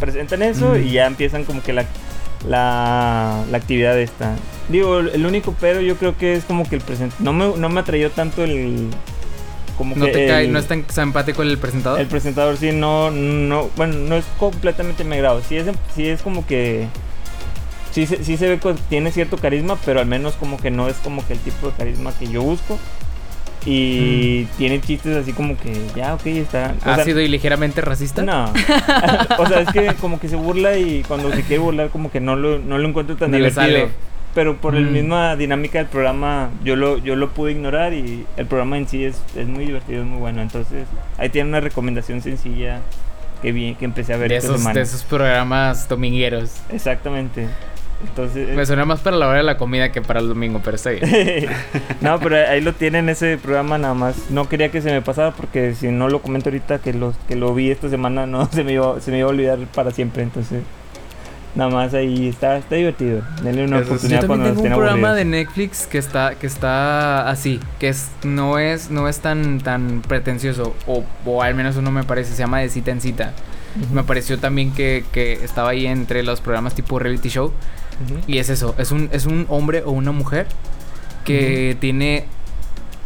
[0.00, 0.82] presentan eso Mm.
[0.86, 1.84] y ya empiezan como que la,
[2.48, 4.34] la, la actividad esta.
[4.68, 7.68] Digo, el único pero yo creo que es como que el present no me, no
[7.68, 8.88] me atrayó tanto el...
[9.80, 12.00] Como No que te cae, el- no es tan simpático el presentador.
[12.00, 15.40] el presentador sí no, no, bueno, no es completamente mi grado.
[15.48, 15.66] Sí es,
[15.96, 16.86] sí es como que,
[17.90, 20.86] sí, se- sí se ve que tiene cierto carisma, pero al menos como que no
[20.86, 22.78] es como que el tipo de carisma que yo busco.
[23.66, 26.74] Y tiene chistes así como que, ya, ok, está.
[26.80, 28.22] o sea, ¿Ácido y ligeramente racista?
[28.22, 28.44] No.
[29.38, 32.20] o sea, es que como que se burla y cuando se quiere burlar como que
[32.20, 33.78] no lo, no lo encuentro tan Ni le divertido.
[33.80, 33.88] sale.
[34.34, 34.92] Pero por la Mm.
[34.92, 39.04] misma dinámica del programa, yo lo, yo lo pude ignorar y el programa en sí
[39.04, 40.40] es, es muy divertido, es muy bueno.
[40.40, 40.86] Entonces,
[41.18, 42.78] ahí tiene una recomendación sencilla
[43.42, 44.74] que vi, que empecé a ver De esos, semana.
[44.74, 46.52] de esos programas domingueros.
[46.72, 47.48] Exactamente.
[48.06, 50.76] Entonces, Me suena más para la hora de la comida que para el domingo, pero
[50.76, 51.04] está bien.
[52.00, 54.30] no, pero ahí lo tienen ese programa nada más.
[54.30, 57.34] No quería que se me pasara porque si no lo comento ahorita que lo, que
[57.36, 60.22] lo vi esta semana no se me iba, se me iba a olvidar para siempre.
[60.22, 60.62] Entonces,
[61.54, 63.22] nada más ahí está, está divertido.
[63.42, 63.88] Denle una Eso sí.
[63.88, 65.16] Yo oportunidad también cuando tengo un programa aburridos.
[65.16, 70.02] de Netflix que está, que está así, que es, no es, no es tan, tan
[70.02, 73.32] pretencioso, o, o al menos uno me parece, se llama de cita en cita.
[73.82, 73.94] Ujú.
[73.94, 77.46] Me pareció también que, que estaba ahí entre los programas tipo reality show.
[77.46, 78.20] Ujú.
[78.26, 80.46] Y es eso, es un, es un hombre o una mujer
[81.24, 82.24] que tiene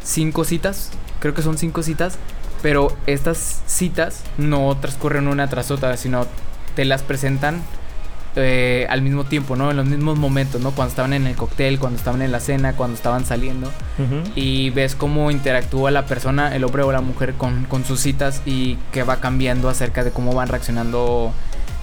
[0.03, 2.17] cinco citas, creo que son cinco citas,
[2.63, 6.27] pero estas citas no transcurren una tras otra, sino
[6.77, 7.61] te las presentan
[8.37, 9.71] eh, al mismo tiempo, ¿no?
[9.71, 10.73] En los mismos momentos, ¿no?
[10.73, 13.71] Cuando estaban en el cóctel, cuando estaban en la cena, cuando estaban saliendo.
[14.35, 18.43] Y ves cómo interactúa la persona, el hombre o la mujer, con, con sus citas
[18.45, 21.33] y que va cambiando acerca de cómo van reaccionando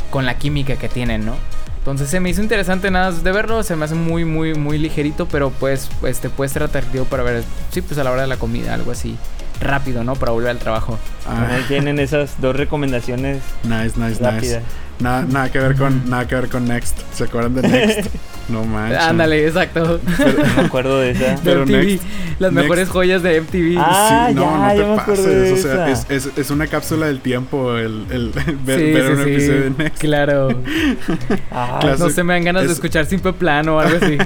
[0.10, 1.36] con la química que tienen, ¿no?
[1.78, 5.28] Entonces se me hizo interesante nada de verlo, se me hace muy, muy, muy ligerito,
[5.28, 8.38] pero pues este puede ser atractivo para ver, sí, pues a la hora de la
[8.38, 9.18] comida, algo así
[9.60, 10.16] rápido, ¿no?
[10.16, 11.00] Para volver al trabajo.
[11.28, 14.62] Ah, Ahí tienen esas dos recomendaciones nice, nice, nice.
[15.02, 17.00] Nada, nada que ver con, nada que ver con Next.
[17.14, 18.10] ¿Se acuerdan de Next?
[18.50, 19.00] No manches.
[19.00, 20.02] Ándale, exacto.
[20.20, 21.36] No me acuerdo de esa.
[21.44, 22.02] Pero MTV, Next-
[22.40, 23.76] las Next- mejores joyas de MTV.
[23.78, 25.26] Ah, sí, no, ya, no te ya me acuerdo pases.
[25.26, 28.32] de O sea, es, es, es una cápsula del tiempo el, el
[28.66, 30.00] ver, Sí, ver sí, un sí, episodio de Next.
[30.02, 30.50] Claro.
[31.52, 34.18] Ah, No se me dan ganas de es- escuchar Simple Plan o algo así.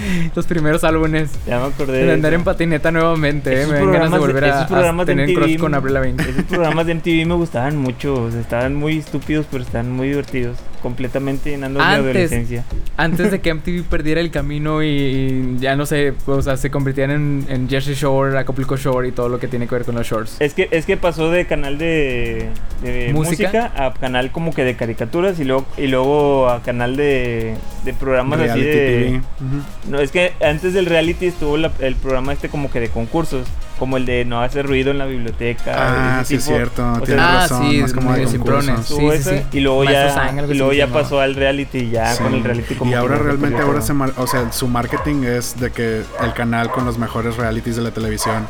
[0.34, 1.30] Los primeros álbumes.
[1.46, 2.04] ya me acordé.
[2.04, 2.38] De andar esa.
[2.40, 3.62] en patineta nuevamente, eh.
[3.62, 5.94] Esos Me dan ganas de volver a, a programas de tener MTV cross con Avril
[5.94, 6.22] Lavigne.
[6.22, 8.14] Esos programas de MTV me gustaban mucho.
[8.14, 10.58] o sea, estaban muy estúpidos, pero estaban muy divertidos.
[10.82, 12.00] Completamente llenando de Antes.
[12.04, 12.64] adolescencia.
[12.96, 16.70] Antes de que MTV perdiera el camino y, y ya no sé, o sea, se
[16.70, 19.94] convirtieran en, en Jersey Shore, Acapulco Shore y todo lo que tiene que ver con
[19.94, 20.36] los shorts.
[20.40, 22.48] Es que, es que pasó de canal de,
[22.82, 23.44] de ¿Música?
[23.48, 23.72] música?
[23.86, 28.40] a canal como que de caricaturas y luego, y luego a canal de, de programas
[28.40, 28.72] así de...
[28.72, 29.16] TV.
[29.16, 29.90] Ujú.
[29.90, 33.46] No, es que antes del reality estuvo la- el programa este como que de concursos,
[33.82, 35.72] como el de no hacer ruido en la biblioteca.
[36.20, 36.56] Ah, sí, es tipo.
[36.56, 36.88] cierto.
[36.92, 37.68] o sea, Tienes ah, razón.
[37.68, 38.86] sí, más como de concursos.
[38.86, 39.58] Sí, sí, ese, sí.
[39.58, 42.22] Y luego Maestro ya, Sang, y luego ya pasó al reality ya Sí.
[42.22, 45.58] con el reality como y ahora realmente ahora se mar- o sea, su marketing es
[45.58, 48.46] de que el canal con los mejores realities de la televisión.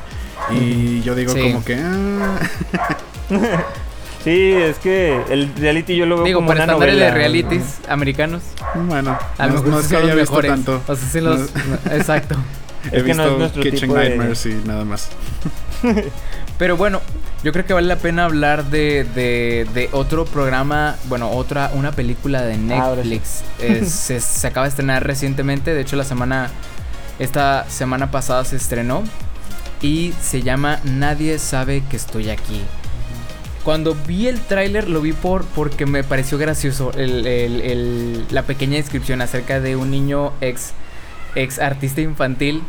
[0.51, 1.41] Y yo digo Sí.
[1.41, 2.39] como que ah,
[4.25, 7.07] Sí, es que el reality yo lo veo Digo, como para una novela.
[7.07, 8.43] de realities americanos,
[8.75, 10.51] bueno, a lo no, mejor no es que haya los visto mejores.
[10.53, 10.81] tanto.
[10.87, 11.41] O sea, sí los...
[11.91, 12.37] exacto.
[12.91, 15.09] He Es que no visto Kitchen tipo de- Nightmares y nada más.
[16.59, 17.01] Pero bueno,
[17.43, 21.93] yo creo que vale la pena hablar de, de, de otro programa, bueno, otra, una
[21.93, 22.61] película de sí.
[22.61, 23.43] Netflix.
[23.61, 26.51] Eh, se, se acaba de estrenar recientemente, de hecho la semana,
[27.19, 29.03] esta semana pasada se estrenó
[29.81, 32.63] y se llama Nadie sabe que estoy aquí.
[33.65, 38.43] Cuando vi el tráiler lo vi por porque me pareció gracioso el- el- el- la
[38.43, 40.73] pequeña descripción acerca de un niño ex,
[41.35, 42.63] ex artista infantil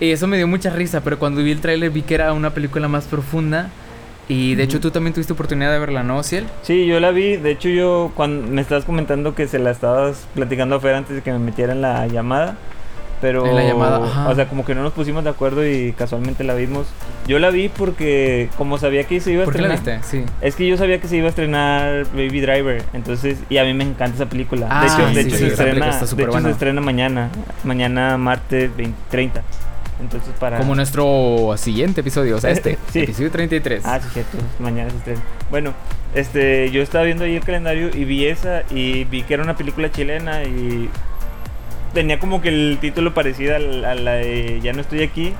[0.00, 2.50] y eso me dio mucha risa, pero cuando vi el tráiler vi que era una
[2.50, 3.68] película más profunda.
[4.28, 6.46] Y de hecho tú también tuviste oportunidad de verla, ¿no, Ciel?
[6.62, 7.36] Sí, yo la vi.
[7.36, 11.16] De hecho, yo cuando me estabas comentando que se la estabas platicando a Fer antes
[11.16, 12.56] de que me metiera en la llamada.
[13.20, 14.28] Pero, En la llamada, ajá.
[14.30, 16.86] o sea, como que no nos pusimos de acuerdo y casualmente la vimos.
[17.26, 20.00] Yo la vi porque, como sabía que se iba a ¿Por qué la estrenar.
[20.00, 20.18] viste?
[20.20, 20.24] Sí.
[20.40, 23.74] Es que yo sabía que se iba a estrenar Baby Driver, entonces, y a mí
[23.74, 24.68] me encanta esa película.
[24.70, 26.40] Ah, de hecho, de sí, hecho sí, se estrena, de hecho buena.
[26.48, 27.28] se estrena mañana,
[27.62, 29.42] mañana martes 20, 30.
[30.00, 33.00] Entonces para Como nuestro siguiente episodio, o sea, este, Sí.
[33.00, 33.82] episodio 33.
[33.84, 34.38] Ah, sí, cierto.
[34.58, 35.20] Mañana se estrena.
[35.50, 35.74] Bueno,
[36.14, 39.56] este, yo estaba viendo ahí el calendario y vi esa y vi que era una
[39.56, 40.88] película chilena y
[41.92, 45.32] tenía como que el título parecido al- a la de Ya no estoy aquí.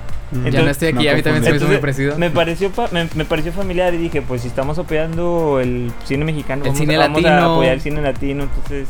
[0.50, 2.16] ya no estoy aquí, a mí también se me hizo muy parecido.
[2.18, 6.24] Me pareció, fa- me, me pareció familiar y dije, pues si estamos apoyando el cine
[6.24, 8.44] mexicano, El vamos, cine a, vamos a apoyar el cine latino.
[8.44, 8.88] Entonces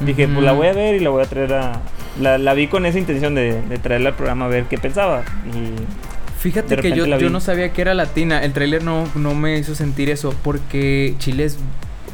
[0.00, 1.80] dije, pues la voy a ver y la voy a traer a...
[2.20, 5.22] La, la vi con esa intención de, de traerla al programa a ver qué pensaba.
[5.52, 5.74] Y
[6.40, 8.42] Fíjate que yo, la yo no sabía que era latina.
[8.44, 10.34] El tráiler no, no me hizo sentir eso.
[10.44, 11.58] Porque Chile es,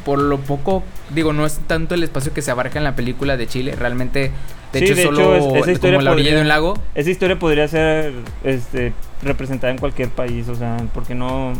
[0.03, 3.37] por lo poco, digo, no es tanto el espacio que se abarca en la película
[3.37, 3.75] de Chile.
[3.77, 4.31] Realmente,
[4.73, 6.47] de Sí, hecho, de solo hecho, es- esa como historia la orilla podría- de un
[6.49, 6.73] lago.
[6.95, 8.11] esa historia podría ser
[8.43, 11.53] este, representada en cualquier país, o sea, porque no...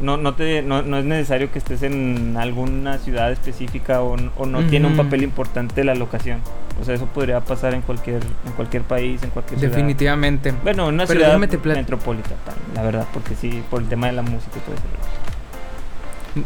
[0.00, 4.46] No, no, te, no, no es necesario que estés en alguna ciudad específica o, o
[4.46, 6.38] no tiene un papel importante la locación.
[6.80, 9.74] O sea, eso podría pasar en cualquier, en cualquier país, en cualquier ciudad.
[9.74, 10.54] Definitivamente.
[10.62, 12.36] Bueno, una Pero ciudad metropolitana,
[12.76, 14.84] la verdad, porque sí, por el tema de la música y todo eso.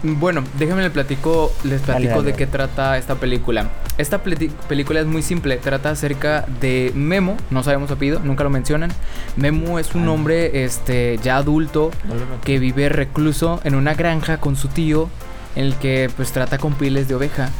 [0.03, 3.71] Bueno, déjenme les platico, les platico dale, de qué trata esta película.
[3.99, 8.51] Esta película es muy simple, trata acerca de Memo, no sabemos su apellido, nunca lo
[8.51, 8.91] mencionan.
[9.37, 11.91] Memo es un hombre este ya adulto
[12.45, 15.09] que vive recluso en una granja con su tío,
[15.57, 17.51] en el que pues trata con piles de oveja.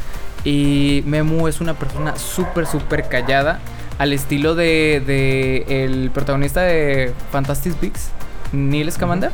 [0.43, 3.59] Y Memu es una persona súper, súper callada,
[3.97, 8.09] al estilo de, de el protagonista de Fantastic Beasts,
[8.51, 9.31] Neil Scamander.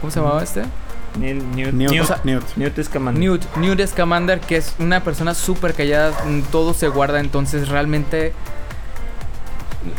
[0.00, 0.62] ¿Cómo se llamaba este?
[1.18, 2.44] Neil, Newt, Newt, Newt, o sea, Newt.
[2.56, 3.20] Newt Scamander.
[3.20, 8.32] Newt, Newt Scamander, que es una persona súper callada, mm, todo se guarda, entonces realmente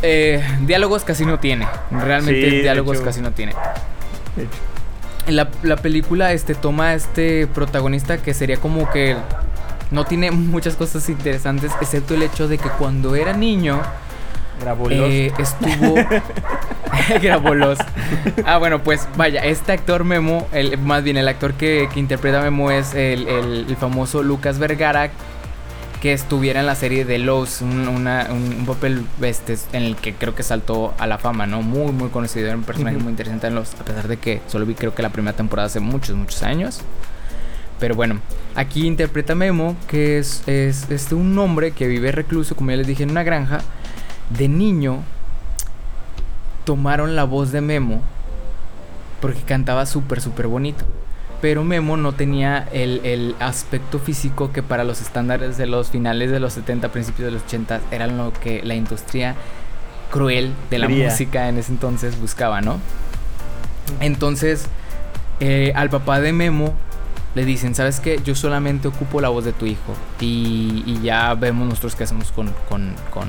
[0.01, 1.67] eh, diálogos casi no tiene.
[1.91, 3.05] Realmente Sí, diálogos hecho.
[3.05, 3.53] casi no tiene.
[4.35, 4.57] de hecho.
[5.27, 9.15] La, la película este, toma a este protagonista que sería como que
[9.91, 13.81] no tiene muchas cosas interesantes, excepto el hecho de que cuando era niño
[14.89, 15.95] eh, estuvo.
[17.21, 17.79] grabó los.
[18.45, 22.39] Ah, bueno, pues vaya, este actor Memo, el, más bien el actor que, que interpreta
[22.39, 25.09] a Memo es el, el- el famoso Lucas Vergara,
[26.01, 29.95] que estuviera en la serie de Los, un, una- un- un papel este, en el
[29.95, 31.61] que creo que saltó a la fama, ¿no?
[31.61, 34.65] Muy, muy conocido, era un personaje muy interesante en Los, a pesar de que solo
[34.65, 36.81] vi creo que la primera temporada hace muchos, muchos años.
[37.79, 38.19] Pero bueno,
[38.55, 42.77] aquí interpreta a Memo, que es, es este, un hombre que vive recluso, como ya
[42.77, 43.59] les dije, en una granja.
[44.29, 44.99] De niño,
[46.63, 48.01] tomaron la voz de Memo
[49.19, 50.85] porque cantaba súper, súper bonito.
[51.41, 56.29] Pero Memo no tenía el, el aspecto físico que para los estándares de los finales
[56.29, 59.35] de los 70, principios de los 80 eran lo que la industria
[60.11, 61.09] cruel de la Quería.
[61.09, 62.79] música en ese entonces buscaba, ¿no?
[63.99, 64.67] Entonces,
[65.39, 66.75] eh, al papá de Memo
[67.33, 68.19] le dicen, ¿sabes qué?
[68.23, 69.95] Yo solamente ocupo la voz de tu hijo.
[70.19, 73.27] Y, y ya vemos nosotros qué hacemos con, con, con,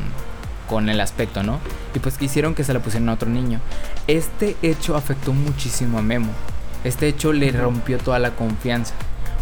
[0.68, 1.58] con el aspecto, ¿no?
[1.94, 3.60] Y pues quisieron que se la pusieran a otro niño.
[4.06, 6.30] Este hecho afectó muchísimo a Memo.
[6.84, 8.94] Este hecho le rompió toda la confianza.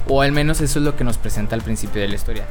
[0.08, 2.44] O al menos eso es lo que nos presenta al principio de la historia.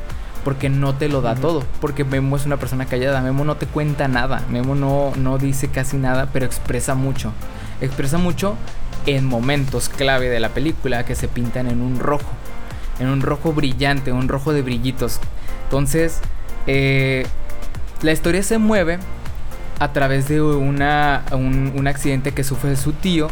[0.43, 3.65] porque no te lo da todo, porque Memo es una persona callada, Memo no te
[3.65, 7.33] cuenta nada, Memo no, no dice casi nada, pero expresa mucho,
[7.81, 8.55] expresa mucho
[9.05, 12.31] en momentos clave de la película que se pintan en un rojo,
[12.99, 15.19] en un rojo brillante, un rojo de brillitos.
[15.65, 16.19] Entonces,
[16.67, 17.25] eh,
[18.01, 18.99] la historia se mueve
[19.79, 23.27] a través de una, un, un accidente que sufre su tío.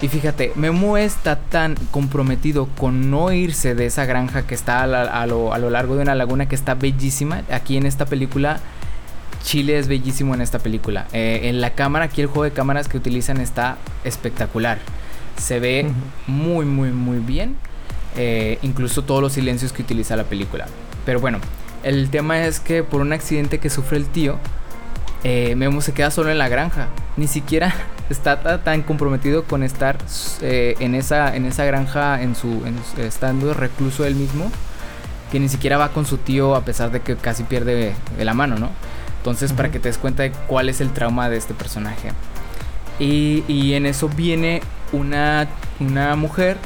[0.00, 4.86] Y fíjate, Memo está tan comprometido con no irse de esa granja que está a,
[4.86, 7.42] la- a lo, a lo largo de una laguna que está bellísima.
[7.50, 8.60] Aquí en esta película,
[9.42, 11.06] Chile es bellísimo en esta película.
[11.12, 14.78] Eh, en la cámara, aquí el juego de cámaras que utilizan está espectacular.
[15.38, 15.86] Se ve
[16.26, 17.56] muy, muy, muy bien.
[18.16, 20.66] Eh, incluso todos los silencios que utiliza la película.
[21.06, 21.38] Pero bueno,
[21.84, 24.36] el tema es que por un accidente que sufre el tío,
[25.22, 26.88] eh, Memo se queda solo en la granja.
[27.16, 27.72] Ni siquiera
[28.10, 29.98] está ta- tan comprometido con estar
[30.42, 34.50] eh, en, esa, en esa granja, en su, en estando recluso él mismo,
[35.30, 38.56] que ni siquiera va con su tío a pesar de que casi pierde la mano,
[38.58, 38.70] ¿no?
[39.18, 42.10] Entonces, para que te des cuenta de cuál es el trauma de este personaje.
[42.98, 44.60] Y, y en eso viene
[44.92, 45.48] una,
[45.80, 46.58] una mujer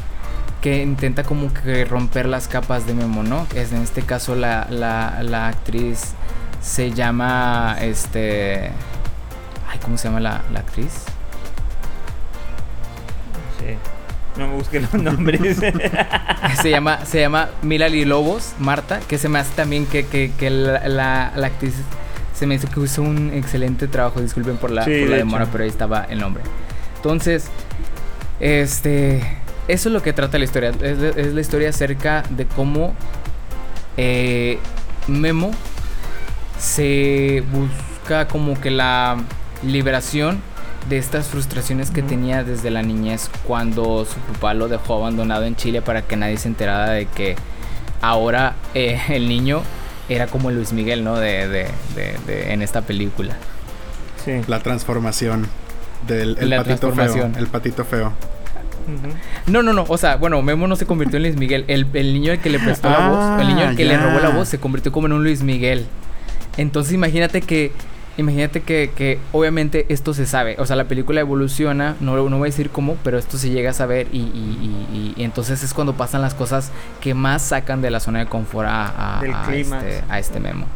[0.60, 3.46] que intenta como que romper las capas de Memo, ¿no?
[3.54, 6.14] Es en este caso la, la, la actriz
[6.60, 8.70] se llama este
[9.70, 11.04] ay cómo se llama la, la actriz
[13.60, 13.74] Sí.
[14.40, 15.40] No me busqué los nombres.
[16.62, 20.50] se llama se llama Milali Lobos Marta que se me hace también que, que, que
[20.50, 21.74] la, la, la actriz
[22.34, 25.18] se me hizo que hizo un excelente trabajo disculpen por la, Sí, por la de
[25.18, 26.42] demora pero ahí estaba el nombre
[26.96, 27.48] entonces
[28.38, 29.22] este
[29.68, 32.94] eso es lo que trata la historia es, la- es la historia acerca de cómo
[33.96, 34.59] eh,
[35.07, 35.50] Memo
[36.59, 39.16] se busca como que la
[39.62, 40.40] liberación
[40.88, 45.54] de estas frustraciones que tenía desde la niñez cuando su papá lo dejó abandonado en
[45.57, 47.37] Chile para que nadie se enterara de que
[48.00, 49.62] ahora eh, el niño
[50.09, 51.16] era como Luis Miguel, ¿no?
[51.16, 53.37] De, de- de- de- en esta película.
[54.24, 54.40] sí.
[54.46, 55.46] La transformación
[56.07, 57.33] del el La patito transformación.
[57.35, 57.40] feo.
[57.42, 58.12] El patito feo.
[59.46, 61.64] No, no, no, o sea, bueno, Memo no se convirtió en Luis Miguel.
[61.68, 64.03] El, el niño al que le prestó la voz, el niño al que le Ah,
[64.03, 65.87] robó la voz, se convirtió como en un Luis Miguel.
[66.57, 67.72] Entonces imagínate que,
[68.16, 70.57] imagínate que, que obviamente esto se sabe.
[70.59, 73.70] O sea, la película evoluciona, no, no voy a decir cómo, pero esto se llega
[73.70, 74.22] a saber y, y-
[74.92, 76.70] y- y- y entonces es cuando pasan las cosas
[77.01, 79.20] que más sacan de la zona de confort a, a-
[79.79, 80.66] este, a este Memo.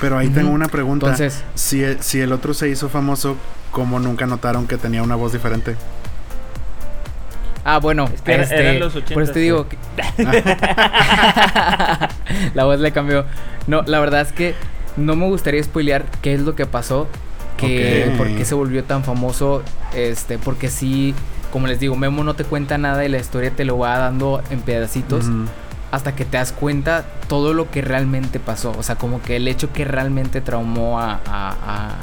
[0.00, 1.06] Pero ahí tengo una pregunta.
[1.06, 3.36] Entonces, si, el, si el otro se hizo famoso,
[3.70, 5.76] ¿cómo nunca notaron que tenía una voz diferente?
[7.64, 9.76] Ah, bueno, Es que este, eran los por 80s, eso te digo que...
[12.54, 13.24] la voz le cambió.
[13.66, 14.54] No, la verdad es que
[14.96, 17.08] no me gustaría spoilear qué es lo que pasó,
[17.56, 18.16] que Ok.
[18.18, 19.62] por qué se volvió tan famoso,
[19.94, 21.14] este, porque sí,
[21.52, 24.42] como les digo, Memo no te cuenta nada y la historia te lo va dando
[24.50, 25.26] en pedacitos
[25.90, 29.46] hasta que te das cuenta todo lo que realmente pasó, o sea, como que el
[29.46, 31.54] hecho que realmente traumó a, a-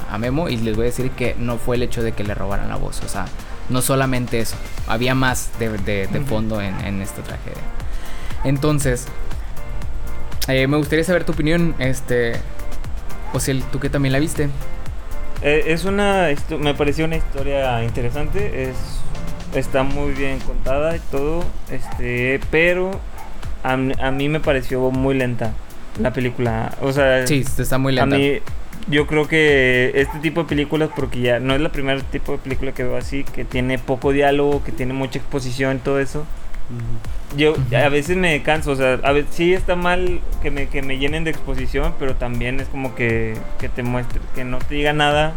[0.10, 2.24] a- a Memo y les voy a decir que no fue el hecho de que
[2.24, 3.26] le robaran la voz, o sea,
[3.70, 4.56] no solamente eso,
[4.88, 7.62] había más de, de- fondo en, en esta tragedia.
[8.44, 9.08] Entonces,
[10.48, 12.34] eh, me gustaría saber tu opinión, este,
[13.34, 14.50] o si tú que también la viste.
[15.42, 16.28] Eh, es una.
[16.60, 18.64] Me pareció una historia interesante.
[18.70, 18.76] Es,
[19.56, 21.44] está muy bien contada y todo.
[21.72, 22.40] Este.
[22.52, 22.92] Pero.
[23.64, 25.54] A, a mí me pareció muy lenta
[26.00, 26.76] la película.
[26.82, 27.26] O sea.
[27.26, 28.18] Sí, está muy A lenta.
[28.18, 28.40] mí.
[28.88, 32.38] Yo creo que este tipo de películas, porque ya no es la primera tipo de
[32.40, 36.26] película que veo así, que tiene poco diálogo, que tiene mucha exposición, todo eso.
[37.38, 40.82] Yo a veces me canso, o sea, a veces sí está mal que me, que
[40.82, 44.76] me llenen de exposición, pero también es como que, que te muestre, que no te
[44.76, 45.34] diga nada.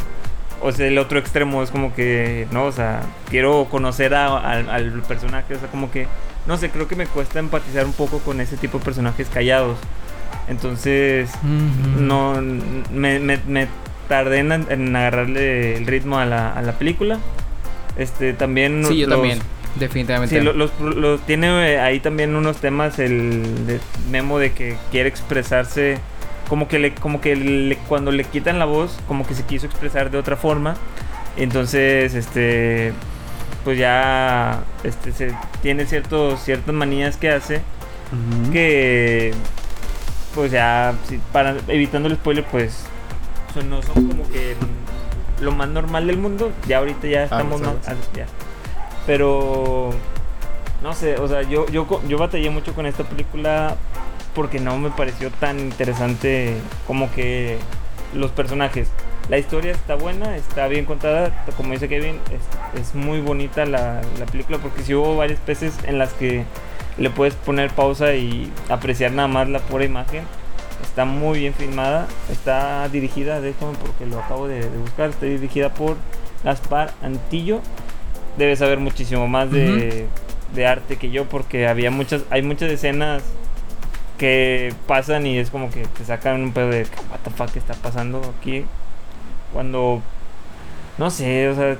[0.61, 4.71] O sea, el otro extremo es como que, no, o sea, quiero conocer a- al-
[4.71, 6.07] al personaje, o sea, como que,
[6.47, 9.77] no sé, creo que me cuesta empatizar un poco con ese tipo de personajes callados.
[10.49, 12.01] Entonces, Ujú.
[12.03, 12.35] no,
[12.93, 13.67] me, me- me
[14.09, 17.19] tardé en, en agarrarle el ritmo a la, a la película.
[17.97, 19.39] Este, también Sí, yo los- también,
[19.77, 20.37] definitivamente.
[20.39, 23.81] Sí, lo- los, los- tiene eh, ahí también unos temas el de
[24.11, 25.99] Memo de que quiere expresarse
[26.49, 29.65] como que le como que le- cuando le quitan la voz como que se quiso
[29.67, 30.75] expresar de otra forma.
[31.37, 32.93] Entonces, este
[33.65, 37.63] pues ya este se tiene ciertos ciertas manías que hace
[38.13, 38.53] Ujú.
[38.53, 39.33] que
[40.35, 40.95] pues ya
[41.33, 42.85] para evitando el spoiler pues
[43.53, 44.57] son, no son como que
[45.41, 47.87] lo más normal del mundo ya ahorita ya estamos sabes.
[47.87, 48.27] más ah, ya.
[49.07, 49.91] pero
[50.83, 53.77] no sé o sea yo yo yo batallé mucho con esta película
[54.35, 56.57] porque no me pareció tan interesante
[56.87, 57.59] como que
[58.13, 58.89] los personajes
[59.29, 62.19] la historia está buena está bien contada como dice Kevin
[62.75, 66.45] es, es muy bonita la, la película porque sí hubo varias veces en las que
[66.99, 70.25] le puedes poner pausa y apreciar nada más la pura imagen.
[70.83, 72.07] Está muy bien filmada.
[72.31, 75.11] Está dirigida, déjame porque lo acabo de, de buscar.
[75.11, 75.97] Está dirigida por
[76.45, 77.61] Gaspar Antillo.
[78.39, 80.07] Debe saber muchísimo más de,
[80.55, 83.23] de arte que yo porque había muchas, hay muchas escenas
[84.19, 87.75] que pasan y es como que te sacan un pedo de what the fuck está
[87.75, 88.65] pasando aquí.
[89.53, 90.03] Cuando
[90.99, 91.77] no sé, o sea,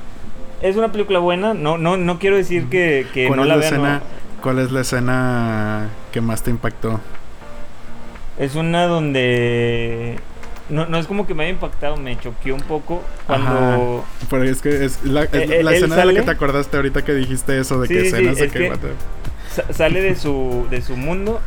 [0.63, 3.61] es una película buena, no no no quiero decir que, que ¿Cuál no la la
[3.61, 3.73] vean.
[3.75, 3.99] escena?
[3.99, 4.03] no.
[4.45, 7.01] ¿Cuál es la escena que más te impactó?
[8.39, 10.19] Es una donde
[10.69, 14.61] no, no es como que me haya impactado, me choqueó un poco cuando Pero es
[14.61, 17.59] que es la, es Eh, la escena de la que te acordaste ahorita que dijiste
[17.59, 18.93] eso de Sí, que sí, escenas de es que, que- what the-
[19.63, 21.41] sa- sale de su de su mundo,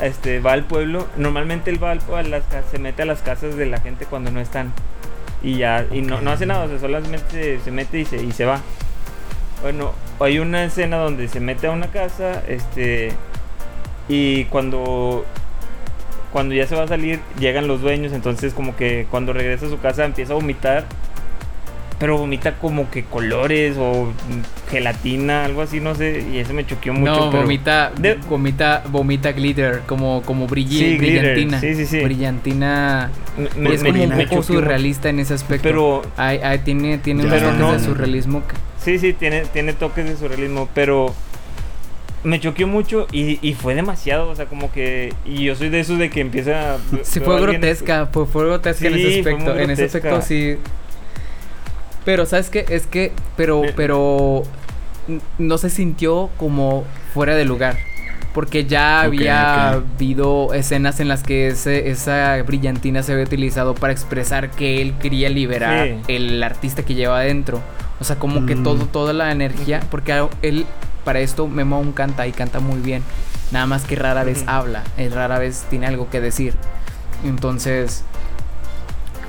[0.00, 1.08] este va al pueblo.
[1.18, 4.30] Normalmente él va al- a las se mete a las casas de la gente cuando
[4.30, 4.72] no están
[5.42, 8.32] y ya y no, no hace nada, o sea, solamente se mete y se y
[8.32, 8.60] se va.
[9.62, 13.12] Bueno, hay una escena donde se mete a una casa, este
[14.08, 15.24] y cuando
[16.32, 19.68] cuando ya se va a salir llegan los dueños, entonces como que cuando regresa a
[19.68, 20.84] su casa empieza a vomitar.
[22.00, 24.10] Pero vomita como que colores o
[24.70, 26.24] gelatina, algo así, no sé.
[26.32, 27.12] Y eso me choqueó mucho.
[27.12, 31.60] no, pero- vomita, de- vomita, vomita glitter, como, como brilli- Sí, glitter, brillantina.
[31.60, 32.00] sí, sí, sí.
[32.02, 33.10] Brillantina.
[33.56, 35.62] Me- es me- como un poco surrealista en ese aspecto.
[35.62, 36.02] Pero
[36.64, 38.42] tiene tiene unos toques no- de surrealismo.
[38.82, 41.14] sí, sí, tiene, tiene toques de surrealismo, pero
[42.24, 45.12] me choqueó mucho y, y fue demasiado, o sea, como que...
[45.24, 46.76] Y yo soy de esos de que empieza...
[47.02, 49.58] Sí, fue grotesca, fue, fue grotesca en ese aspecto.
[49.58, 50.56] En ese aspecto sí.
[52.04, 52.64] Pero, ¿sabes qué?
[52.68, 53.72] Es que, pero, Eh.
[53.76, 54.42] pero
[55.38, 56.84] no se sintió como
[57.14, 57.76] fuera de lugar.
[58.32, 59.84] Porque ya había ok.
[59.96, 64.94] habido escenas en las que ese, esa brillantina se había utilizado para expresar que él
[65.00, 65.94] quería liberar Sí.
[66.14, 67.60] el artista que lleva adentro.
[67.98, 68.62] O sea, como que Mm.
[68.62, 69.80] todo, toda la energía.
[69.90, 70.64] Porque él,
[71.04, 73.02] para esto, Memo aún canta y canta muy bien.
[73.50, 74.84] Nada más que rara vez habla.
[74.96, 76.54] Él rara vez tiene algo que decir.
[77.24, 78.04] Entonces,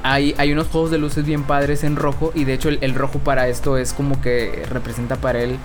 [0.03, 2.31] hay, hay unos juegos de luces bien padres en rojo.
[2.35, 5.57] Y de hecho, el, el rojo para esto es como que representa para él.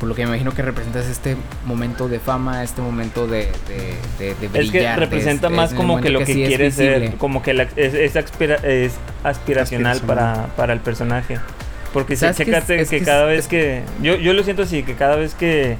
[0.00, 3.48] Por lo que me imagino que representa es este momento de fama, este momento de,
[3.66, 6.70] de, de, de Es que brillar, representa es más como que lo que, sí quiere
[6.70, 8.92] ser, como que la- es, es, aspira- es
[9.24, 10.00] aspiracional Aspiracional.
[10.06, 11.38] para, para el personaje.
[11.94, 13.84] Porque si ¿Sabes qué es- chécate es que, que es- cada vez que...
[14.02, 15.78] Yo, yo lo siento así, que cada vez que,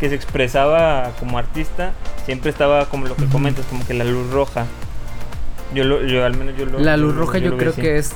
[0.00, 1.92] que se expresaba como artista,
[2.24, 4.64] siempre estaba como lo que comentas, como que la luz roja.
[5.74, 6.80] Yo, lo, yo al menos yo lo...
[6.80, 8.12] La yo luz lo- roja yo, creo que es...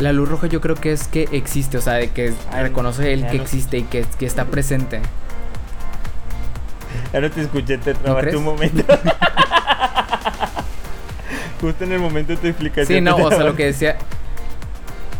[0.00, 3.12] La luz roja yo creo que es que existe, o sea, de que Ay, reconoce
[3.12, 5.00] él que no- existe y que, que está presente.
[7.12, 8.82] Ya no te escuché, te trabaste un momento.
[11.60, 12.86] Justo en el momento de tu explicación.
[12.86, 13.96] Sí, te no, o sea, lo que decía...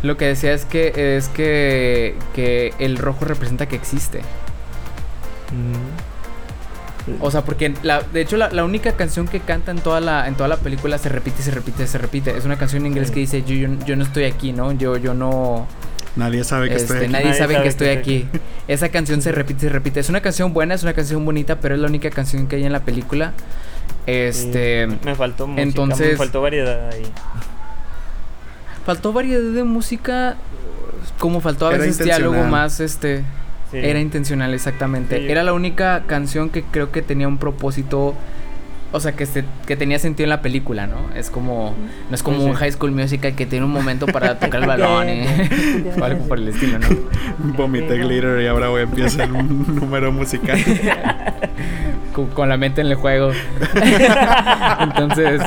[0.03, 4.19] Lo que decía es que es que, que el rojo representa que existe.
[5.51, 5.84] Mm.
[7.19, 10.27] O sea, porque la, de hecho la, la única canción que canta en toda la
[10.27, 12.35] en toda la película se repite, se repite, se repite.
[12.35, 13.13] Es una canción en inglés Sí.
[13.13, 14.71] que dice yo, yo, yo no estoy aquí, ¿no?
[14.71, 15.67] Yo yo no
[16.15, 17.11] Nadie sabe que este, estoy aquí.
[17.13, 18.39] nadie, Nadie sabe, sabe que estoy que estoy aquí.
[18.67, 19.99] Esa canción se repite, se repite.
[19.99, 22.65] Es una canción buena, es una canción bonita, pero es la única canción que hay
[22.65, 23.33] en la película.
[24.07, 27.03] Este, Sí, me faltó música, entonces- me faltó variedad ahí.
[28.85, 30.35] faltó variedad de música,
[31.19, 33.23] como faltó a Era veces diálogo más este
[33.81, 33.87] Sí.
[33.89, 35.17] Era intencional, exactamente.
[35.19, 35.27] Sí.
[35.31, 38.15] Era la única canción que creo que tenía un propósito.
[38.91, 41.13] O sea, que, se- que tenía sentido en la película, ¿no?
[41.15, 41.75] Es como.
[42.09, 42.53] No es como Sí, un.
[42.53, 45.89] High School Musical que tiene un momento para tocar el balón, ¿eh?
[45.99, 46.87] o algo por el estilo, ¿no?
[47.57, 50.57] Vomité glitter y ahora voy a empezar un número musical.
[52.13, 53.31] Con, con la mente en el juego.
[54.79, 55.41] Entonces.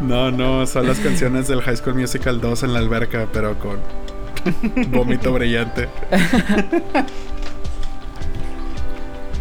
[0.00, 3.78] No, no, son las canciones del High School Musical 2 en la alberca, pero con
[4.90, 5.88] vómito brillante.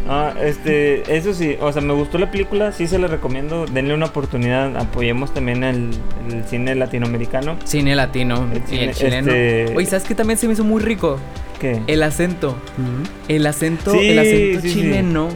[0.09, 3.93] Ah, este, eso sí, o sea, me gustó la película, sí se la recomiendo, denle
[3.93, 5.89] una oportunidad, apoyemos también el,
[6.31, 7.57] el cine latinoamericano.
[7.65, 9.31] Cine latino El y cine, el chileno.
[9.33, 11.19] este- Oye, ¿sabes qué también se me hizo muy rico?
[11.59, 11.81] ¿Qué?
[11.87, 12.55] El acento.
[13.27, 14.75] El acento, Sí, el acento sí, sí.
[14.75, 15.27] chileno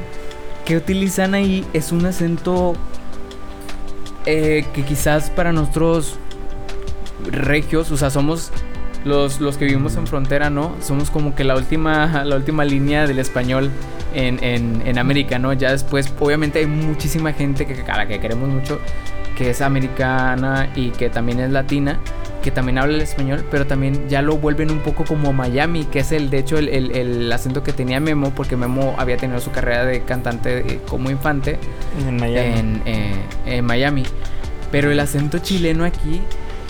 [0.63, 2.73] que utilizan ahí es un acento
[4.25, 6.15] eh, que quizás para nosotros
[7.29, 8.53] regios, o sea, somos
[9.05, 10.75] los, los que vivimos en frontera, ¿no?
[10.81, 13.69] Somos como que la última, la última línea del español
[14.13, 15.53] en, en, en América, ¿no?
[15.53, 18.79] Ya después, obviamente hay muchísima gente que, a la que queremos mucho,
[19.37, 21.99] que es americana y que también es latina,
[22.43, 25.99] que también habla el español, pero también ya lo vuelven un poco como Miami, que
[25.99, 29.39] es el, de hecho, el, el- el acento que tenía Memo, porque Memo había tenido
[29.39, 31.57] su carrera de cantante eh, como infante
[32.07, 32.59] En Miami.
[32.59, 34.03] en, eh, en Miami.
[34.71, 36.21] Pero el acento chileno aquí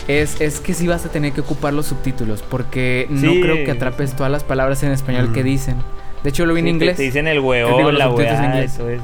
[0.08, 3.72] es, es que sí vas a tener que ocupar los subtítulos, porque no creo que
[3.72, 5.78] atrapes todas las palabras en español que dicen.
[6.24, 6.97] De hecho, lo vi en Sí, inglés.
[6.97, 8.06] Te, dicen el los la
[8.45, 8.74] inglés.
[8.74, 9.04] eso, eso.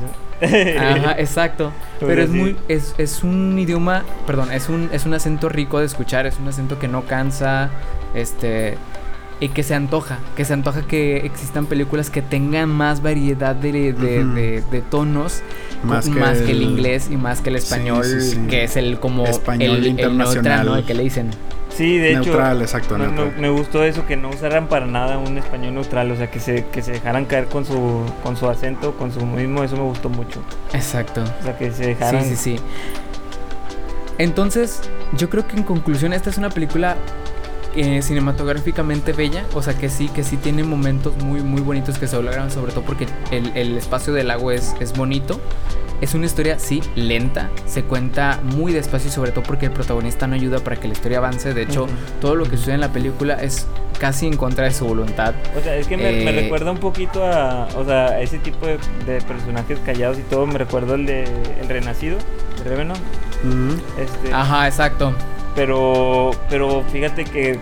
[0.79, 1.71] Ajá, exacto.
[1.99, 2.35] Pero Pero es sí.
[2.37, 6.37] muy, es, es un idioma, perdón, es un, es un acento rico de escuchar, es
[6.39, 7.71] un acento que no cansa,
[8.13, 8.77] este,
[9.39, 13.93] y que se antoja, que se antoja que existan películas que tengan más variedad de,
[13.93, 15.41] de, de- de tonos,
[15.83, 18.37] Más más, que que, el, el- inglés y más que el español, sí, sí.
[18.49, 20.43] que es el como Español el, el internacional.
[20.43, 20.75] neutral, ¿no?
[20.77, 21.29] El que le dicen.
[21.69, 22.21] Sí, de hecho.
[22.23, 23.39] neutral, exacto, Me, me- neutral.
[23.41, 26.65] me gustó eso, que no usaran para nada un español neutral, o sea, que se,
[26.65, 30.09] que se dejaran caer con su, con su acento, con su mismo, eso me gustó
[30.09, 30.41] mucho.
[30.73, 31.23] Exacto.
[31.39, 32.23] O sea, que se dejaran...
[32.23, 32.59] Sí, sí, sí.
[34.17, 34.81] Entonces,
[35.15, 36.95] yo creo que en conclusión esta es una película
[37.77, 42.07] eh, cinematográficamente bella, o sea que sí, que sí tiene momentos muy, muy bonitos que
[42.07, 45.39] se logran, sobre todo porque el, el espacio del lago es, es bonito.
[45.99, 50.27] Es una historia, sí, lenta, se cuenta muy despacio y sobre todo porque el protagonista
[50.27, 51.55] no ayuda para que la historia avance.
[51.55, 51.87] De hecho,
[52.21, 53.65] todo lo que sucede en la película es
[53.99, 55.33] casi en contra de su voluntad.
[55.57, 58.37] O sea, es que me, me Eh, recuerda un poquito a, o sea, a ese
[58.37, 61.23] tipo de, de personajes callados y todo, me recuerda el de
[61.59, 62.19] El Renacido,
[62.63, 62.99] de Revenant,
[63.99, 65.13] este, Ajá, exacto.
[65.57, 67.59] Pero, pero fíjate que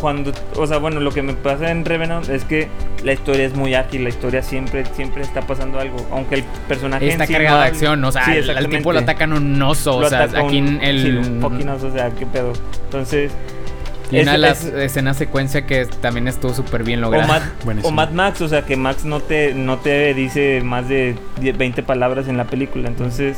[0.00, 2.68] cuando, o sea, bueno, lo que me pasa en Revenant es que
[3.02, 7.08] la historia es muy ágil, la historia siempre, siempre está pasando algo, aunque el personaje
[7.08, 8.92] Está en sí no cargada de acción, o sea, Sí, al- exactamente.
[8.92, 11.02] lo atacan un oso, Lo o sea, aquí un- en el...
[11.24, 12.52] sí, un fucking oso, o sea, qué pedo.
[12.84, 13.32] Entonces,
[14.10, 17.26] Y una de es- las es- escenas secuencia que también estuvo súper bien o lograda.
[17.26, 17.88] Mad, Buenísimo.
[17.92, 21.56] o Mad Max, o sea, que Max no te, no te dice más de 10,
[21.58, 22.88] 20 palabras en la película.
[22.88, 23.36] Entonces,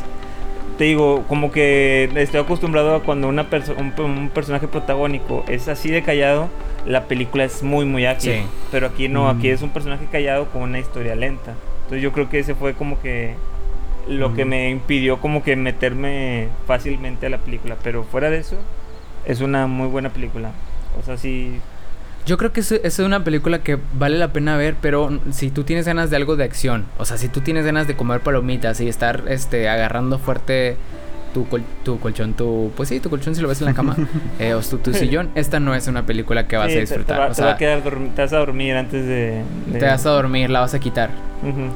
[0.81, 5.68] te digo, como que estoy acostumbrado a cuando una perso- un, un personaje protagónico es
[5.68, 6.49] así de callado,
[6.87, 8.33] la película es muy, muy ágil.
[8.33, 8.43] Sí.
[8.70, 9.53] Pero aquí no, aquí Mm.
[9.53, 11.53] es un personaje callado con una historia lenta.
[11.83, 13.35] Entonces, yo creo que ese fue como que
[14.09, 14.49] lo que Mm.
[14.49, 17.76] me impidió como que meterme fácilmente a la película.
[17.85, 18.57] Pero fuera de eso,
[19.26, 20.53] es una muy buena película.
[20.99, 21.61] O sea, sí,
[22.27, 25.64] Yo creo que es, es una película que vale la pena ver, pero si tú
[25.64, 28.81] tienes ganas de algo de acción, o sea, si tú tienes ganas de comer palomitas
[28.81, 30.77] y estar este, agarrando fuerte
[31.35, 32.73] tu, col- tu colchón, tu...
[32.77, 33.97] Pues sí, tu colchón si lo ves en la cama,
[34.39, 36.81] eh, o tu, tu sillón, esta no es una película que vas Sí, a te-
[36.81, 37.16] disfrutar.
[37.16, 39.43] Te, va, o te sea, va a quedar te vas a dormir antes de.
[39.66, 41.11] de- te vas a dormir, la vas a quitar.
[41.43, 41.68] Ujú.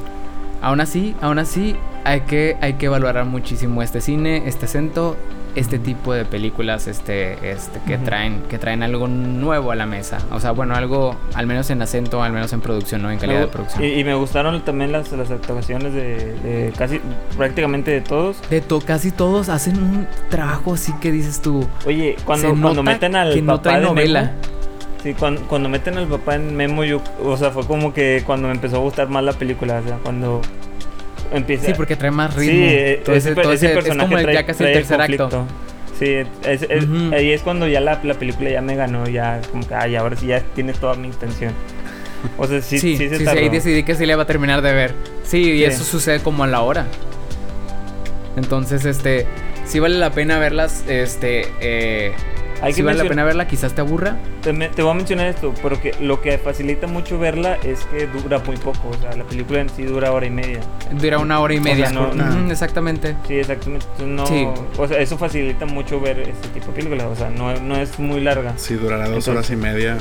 [0.61, 1.75] Aún así, aún así,
[2.05, 5.15] hay que, hay que valorar muchísimo este cine, este acento,
[5.55, 10.19] este tipo de películas, este, este, que traen, que traen algo nuevo a la mesa.
[10.31, 13.11] O sea, bueno, algo, al menos en acento, al menos en producción, ¿no?
[13.11, 13.83] En calidad Me de producción.
[13.83, 16.99] Y, y me gustaron también las, las actuaciones de, de casi
[17.37, 18.37] prácticamente de todos.
[18.49, 21.67] De to casi todos hacen un trabajo así que dices tú.
[21.85, 24.21] Oye, cuando, cuando meten al que no papá trae de novela.
[24.21, 24.33] Memo,
[25.03, 28.47] sí, cuando, cuando meten al papá en Memo, yo, o sea, fue como que cuando
[28.47, 30.41] me empezó a gustar más la película, o sea, cuando
[31.31, 31.65] empieza.
[31.67, 32.53] Sí, porque trae más ritmo.
[32.69, 33.35] Sí, Todo ese, es
[33.97, 35.45] como el, trae- ya casi el tercer acto.
[35.97, 36.67] Sí, es-
[37.13, 40.15] ahí es cuando ya la, la película ya me ganó, ya como que, ay, ahora
[40.17, 41.53] sí ya tiene toda mi intención.
[42.37, 43.39] O sea, sí, Sí, sí, sí, se sí, tardó.
[43.39, 44.93] ahí decidí que sí le va a terminar de ver.
[45.23, 45.63] Sí, y Sí.
[45.65, 46.85] eso sucede como a la hora.
[48.35, 49.25] Entonces, este,
[49.65, 52.13] sí vale la pena verlas, este, eh,
[52.61, 54.17] Hay sí que vale la pena verla, quizás te aburra.
[54.45, 58.05] Te, me- te voy a mencionar esto, porque lo que facilita mucho verla es que
[58.07, 58.89] dura muy poco.
[58.89, 60.59] O sea, la película en sí dura hora y media.
[60.91, 61.89] Dura una hora y media.
[61.89, 62.09] sea, no-
[62.43, 63.15] Ujú, exactamente.
[63.27, 63.85] Sí, exactamente.
[64.05, 64.47] No, Sí.
[64.77, 67.07] O sea, eso facilita mucho ver este tipo de películas.
[67.07, 68.53] O sea, no, no es muy larga.
[68.57, 69.97] Sí, durará dos Entonces- horas y media.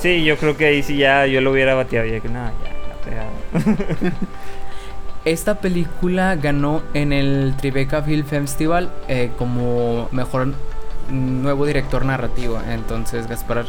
[0.00, 2.06] Sí, yo creo que ahí sí ya yo lo hubiera bateado.
[2.06, 3.30] Ya que nada, ya, la pegada.
[5.24, 10.54] Esta película ganó en el Tribeca Film Festival eh, como mejor
[11.12, 12.60] nuevo director narrativo.
[12.68, 13.66] Entonces, Gaspar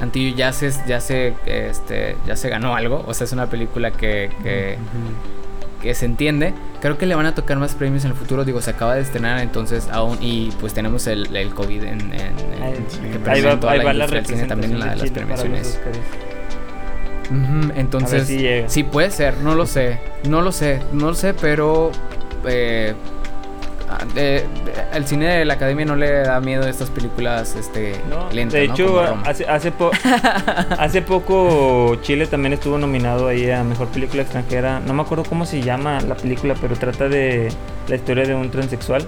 [0.00, 3.04] Antillo ya se, ya se, este, ya se ganó algo.
[3.06, 6.54] O sea, es una película que, que, se entiende.
[6.80, 8.44] Creo que le van a tocar más premios en el futuro.
[8.44, 10.18] Digo, se acaba de estrenar, entonces aún.
[10.20, 13.72] Y pues tenemos el, el COVID en, en- en- Sí, que ahí va, en toda
[13.72, 15.80] ahí la va la cine, también en la de las representación premiaciones.
[17.76, 21.90] entonces, si sí puede ser, no lo sé, no lo sé, no lo sé, pero
[22.46, 22.94] eh,
[24.16, 24.46] eh,
[24.92, 28.68] el cine de la academia no le da miedo estas películas este, No, lentas, de
[28.68, 28.74] ¿no?
[28.74, 29.22] hecho, Roma.
[29.26, 29.90] hace, hace, po-
[30.78, 34.80] hace poco Chile también estuvo nominado ahí a Mejor Película Extranjera.
[34.80, 37.48] No me acuerdo cómo se llama la película, pero trata de
[37.88, 39.06] la historia de un transexual.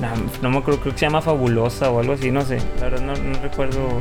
[0.00, 0.08] No,
[0.42, 2.58] no me acuerdo, creo que se llama Fabulosa o algo así, no sé.
[2.80, 4.00] La verdad no, no recuerdo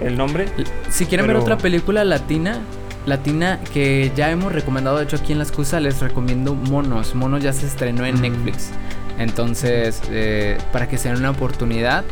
[0.00, 0.46] el nombre.
[0.90, 2.60] Si quieren ver pero- otra película latina,
[3.06, 7.14] latina que ya hemos recomendado, de hecho aquí en La Excusa les recomiendo Monos.
[7.14, 8.22] Monos ya se estrenó en Mm.
[8.22, 8.70] Netflix.
[9.20, 12.04] Entonces, eh, para que sea una oportunidad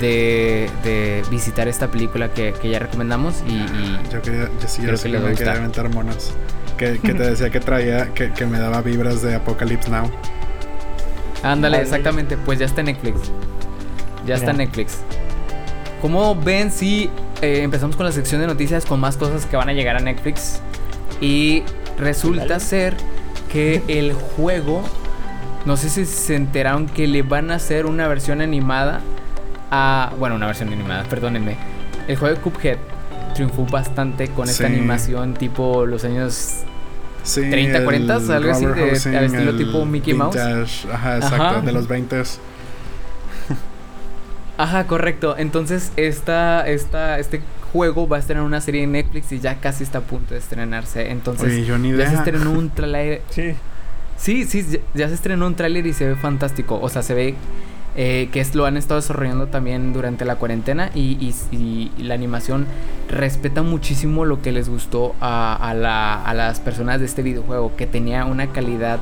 [0.00, 4.82] de, de visitar esta película que, que ya recomendamos y, y- Yo quería, yo sí,
[4.82, 6.32] yo Creo sí que que me quería aventar monos.
[6.76, 10.08] Que, que te decía que traía, que, que me daba vibras de Apocalypse Now.
[11.42, 13.18] Ándale, exactamente, pues ya está en Netflix.
[14.26, 14.58] Ya está en.
[14.58, 14.98] Netflix.
[16.02, 17.10] Como ven, si
[17.40, 20.60] empezamos con la sección de noticias con más cosas que van a llegar a Netflix.
[21.20, 21.62] Y
[21.98, 22.60] resulta Dale.
[22.60, 22.96] ser
[23.52, 24.82] que el juego,
[25.66, 29.00] no sé si se enteraron que le van a hacer una versión animada
[29.70, 31.56] a, bueno, una versión animada, perdónenme.
[32.06, 32.78] El juego de Cuphead
[33.34, 34.72] triunfó bastante con esta Sí.
[34.72, 36.60] animación tipo los años
[37.22, 40.36] Sí, 30, el 40, algo así, de- al estilo tipo Mickey Mouse.
[40.90, 41.60] Ajá, exacto, Ajá.
[41.60, 42.22] de los 20
[44.56, 45.36] Ajá, correcto.
[45.36, 47.42] Entonces, esta, esta, este
[47.72, 50.40] juego va a estrenar una serie en Netflix y ya casi está a punto de
[50.40, 51.10] estrenarse.
[51.10, 52.10] Entonces, Oye, yo ni ya idea.
[52.10, 53.22] se estrenó un tráiler.
[53.30, 53.54] Sí.
[54.18, 56.78] Sí, sí, ya, se estrenó un tráiler y se ve fantástico.
[56.82, 57.34] O sea, se ve
[57.96, 62.14] eh, que es, lo han estado desarrollando también durante la cuarentena y, y- y la
[62.14, 62.66] animación
[63.08, 67.74] respeta muchísimo lo que les gustó a, a la- a las personas de este videojuego,
[67.76, 68.98] que tenía una calidad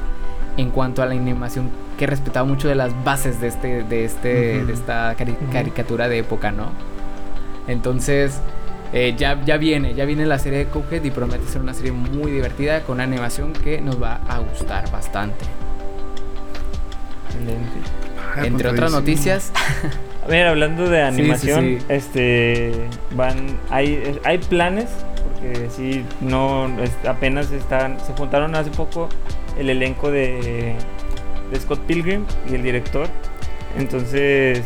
[0.57, 4.59] en cuanto a la animación que respetaba mucho de las bases de este de este
[4.59, 4.67] Ujú.
[4.69, 5.53] de esta cari- Ujú.
[5.53, 6.69] caricatura de época, ¿no?
[7.69, 8.41] Entonces
[8.93, 11.93] eh, ya, ya viene, ya viene la serie de Cuphead y promete ser una serie
[11.93, 15.45] muy divertida con una animación que nos va a gustar bastante.
[17.29, 18.47] Excelente.
[18.47, 19.01] Entre otras apuntadísimo.
[19.01, 19.53] noticias,
[20.25, 21.79] A ver, hablando de Sí, sí, animación, sí.
[21.89, 22.73] este
[23.13, 24.87] van hay hay planes
[25.23, 29.09] porque sí no es- apenas están se juntaron hace poco
[29.57, 30.75] el elenco de,
[31.53, 33.07] de Scott Pilgrim y el director.
[33.79, 34.63] Entonces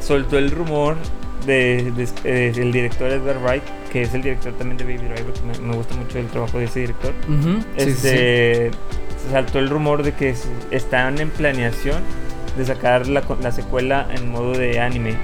[0.00, 0.96] soltó el rumor
[1.48, 5.32] de, de- eh, del director Edgar Wright, que es el director también de Baby Driver,
[5.32, 7.12] que me, me gusta mucho el trabajo de ese director.
[7.26, 7.90] sí, sí.
[7.90, 8.70] este
[9.24, 10.34] se saltó el rumor de que
[10.70, 12.02] están en planeación
[12.56, 15.14] de sacar la, co- la secuela en modo de anime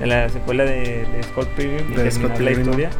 [0.00, 2.60] de la secuela de, de Scott Pilgrim y De terminar Scott la Pilgrim.
[2.60, 2.90] historia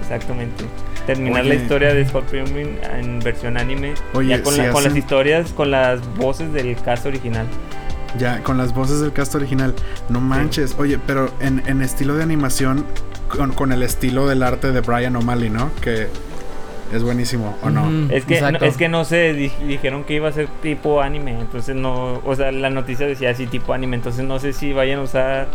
[0.00, 0.64] exactamente
[1.06, 4.84] terminar la historia de Scott Pilgrim en versión anime Oye, ya con, si la- con
[4.84, 7.46] las historias con las voces del cast original
[8.18, 9.74] Ya, con las voces del cast original.
[10.08, 10.74] No manches.
[10.78, 12.84] Oye, pero en, en estilo de animación,
[13.28, 15.70] con, con el estilo del arte de Brian O'Malley, ¿no?
[15.80, 16.08] Que
[16.92, 18.12] es buenísimo, ¿o no?
[18.12, 21.38] Es que no, es que no sé di- dijeron que iba a ser tipo anime
[21.40, 24.98] entonces no o sea la noticia decía así tipo anime entonces no sé si vayan
[24.98, 25.46] a usar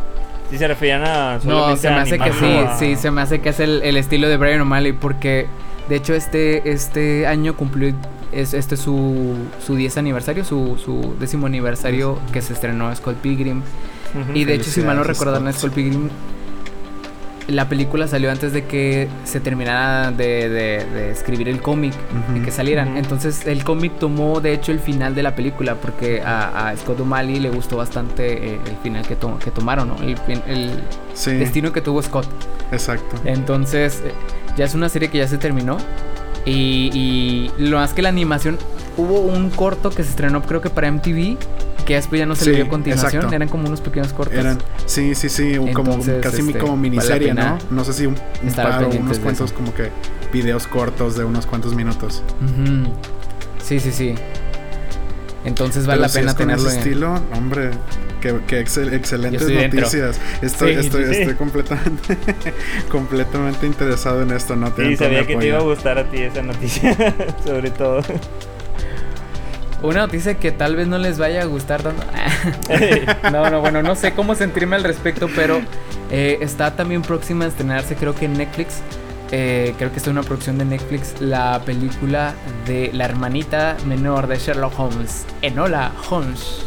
[0.50, 3.42] si se referían a No, se me hace que sí, a- sí, se me hace
[3.42, 5.48] que es el, el estilo de Brian O'Malley porque
[5.90, 7.94] de hecho este, este año cumplió,
[8.36, 13.16] es, este es su, su 10 aniversario, su, su décimo aniversario que se estrenó Scott
[13.18, 13.62] Pilgrim.
[14.34, 15.72] Y de hecho, si mal no recordaron, Scott.
[15.74, 16.10] Pilgrim,
[17.48, 21.94] la película salió antes de que se terminara de, de- de escribir el cómic
[22.34, 22.44] Ujú.
[22.44, 22.98] que salieran.
[22.98, 27.00] Entonces, el cómic tomó, de hecho, el final de la película porque a, a Scott
[27.02, 29.98] O'Malley le gustó bastante eh, el final que, to- que tomaron, ¿no?
[30.02, 30.72] El, fin- el
[31.14, 32.26] Sí, destino que tuvo Scott.
[32.72, 33.16] exacto.
[33.26, 34.12] Entonces, eh,
[34.58, 35.78] ya es una serie que ya se terminó.
[36.46, 38.58] Y, y lo más que la animación,
[38.98, 41.38] hubo un corto que se estrenó creo que para MTV,
[41.86, 43.36] que después ya no se le dio continuación, exacto.
[43.36, 44.38] eran como unos pequeños cortos.
[44.38, 47.58] Eran, sí, sí, sí, como casi este, como vale miniserie, ¿no?
[47.70, 48.16] No sé si un,
[48.56, 49.92] par o unos cuantos como que
[50.34, 52.24] videos cortos de unos cuantos minutos.
[53.64, 54.16] Sí, sí, sí.
[55.46, 56.84] Entonces vale Pero la si pena es con tenerlo ese en...
[56.84, 57.70] estilo, hombre,
[58.22, 59.80] qué, qué excel- excelentes dentro.
[59.82, 60.20] noticias.
[60.42, 61.12] Estoy, Sí, estoy, sí.
[61.22, 62.18] estoy completamente,
[62.92, 64.68] completamente interesado en esto, ¿no?
[64.76, 66.96] Sí, mi sabía que te iba a gustar a ti esa noticia,
[67.46, 68.02] sobre todo.
[69.82, 72.04] Una noticia que tal vez no les vaya a gustar tanto.
[73.32, 75.62] no, no, bueno, no sé cómo sentirme al respecto, pero
[76.10, 78.80] eh, está también próxima a estrenarse, creo que en Netflix.
[79.32, 82.34] eh, creo que es una producción de Netflix, la película
[82.66, 86.66] de la hermanita menor de Sherlock Holmes, Enola Holmes,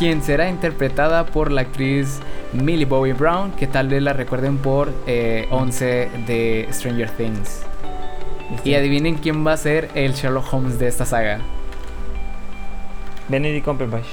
[0.00, 2.20] quien será interpretada por la actriz
[2.54, 7.62] Millie Bobby Brown, que tal vez la recuerden por eh, 11 de Stranger Things.
[8.64, 11.40] Y adivinen quién va a ser el Sherlock Holmes de esta saga.
[13.28, 14.06] Benedict Cumberbatch.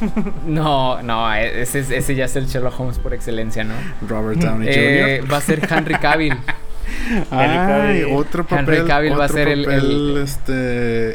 [0.46, 3.74] No, no, ese, es- ese ya es el Sherlock Holmes por excelencia, ¿no?
[4.06, 5.32] Robert Downey Eh, Jr.
[5.32, 6.36] va a ser Henry Cavill.
[7.30, 11.10] Ay, otro Henry papel, Cavill va a ser el- papel, el- este,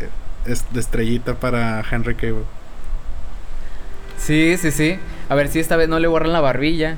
[0.46, 2.44] es- de estrellita para Henry Cavill.
[4.30, 4.96] Sí, sí, sí.
[5.28, 6.98] A ver si esta vez no le borran la barbilla.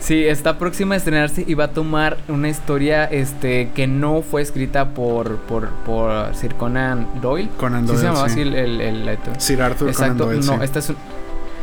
[0.00, 4.42] Sí, está próxima a estrenarse y va a tomar una historia este que no fue
[4.42, 7.48] escrita por por, por Sir Conan Doyle.
[7.56, 8.40] Conan ¿Sí Doyle, se llamaba sí.
[8.40, 9.18] así el, el?
[9.38, 10.64] Sir Arthur Exacto, Conan Doyle, no, sí.
[10.64, 10.96] esta es un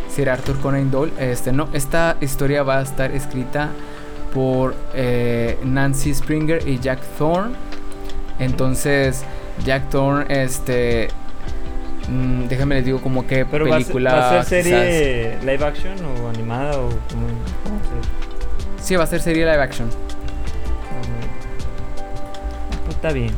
[0.09, 3.69] Sir Arthur Conan Doyle, este no, esta historia va a estar escrita
[4.33, 7.55] por eh, Nancy Springer y Jack Thorne.
[8.39, 9.23] Entonces,
[9.63, 11.09] Jack Thorne, este,
[12.09, 14.13] mm, déjame les digo como que Pero va a ser- película.
[14.13, 17.27] va a ser quizás- serie live action o animada o como
[17.63, 17.79] cómo
[18.81, 19.89] Sí, va a ser serie live action.
[22.85, 23.31] Pues está bien.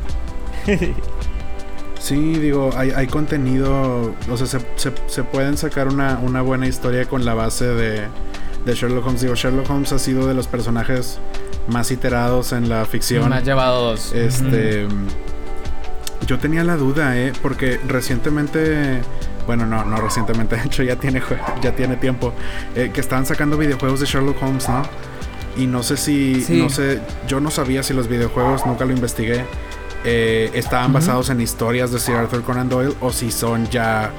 [1.99, 6.68] Sí, digo, hay, hay contenido, o sea, se, se- se pueden sacar una, una buena
[6.68, 8.01] historia con la base de,
[8.66, 9.22] de Sherlock Holmes.
[9.22, 11.20] Digo, Sherlock Holmes ha sido de los personajes
[11.68, 13.30] más iterados en la ficción.
[13.30, 14.13] Me has llevado dos.
[14.13, 14.88] Este.
[16.28, 17.34] Yo tenía la duda, ¿eh?
[17.42, 19.02] Porque recientemente.
[19.46, 21.22] Bueno, no, no recientemente, de hecho ya tiene,
[21.62, 22.34] ya tiene tiempo.
[22.76, 24.82] eh, que estaban sacando videojuegos de Sherlock Holmes, ¿no?
[25.58, 26.42] Y no sé si.
[26.42, 26.60] Sí.
[26.62, 27.00] No sé.
[27.28, 29.46] Yo no sabía si los videojuegos, nunca lo investigué.
[30.04, 34.12] eh, estaban basados en historias de Sir Arthur Conan Doyle o si son ya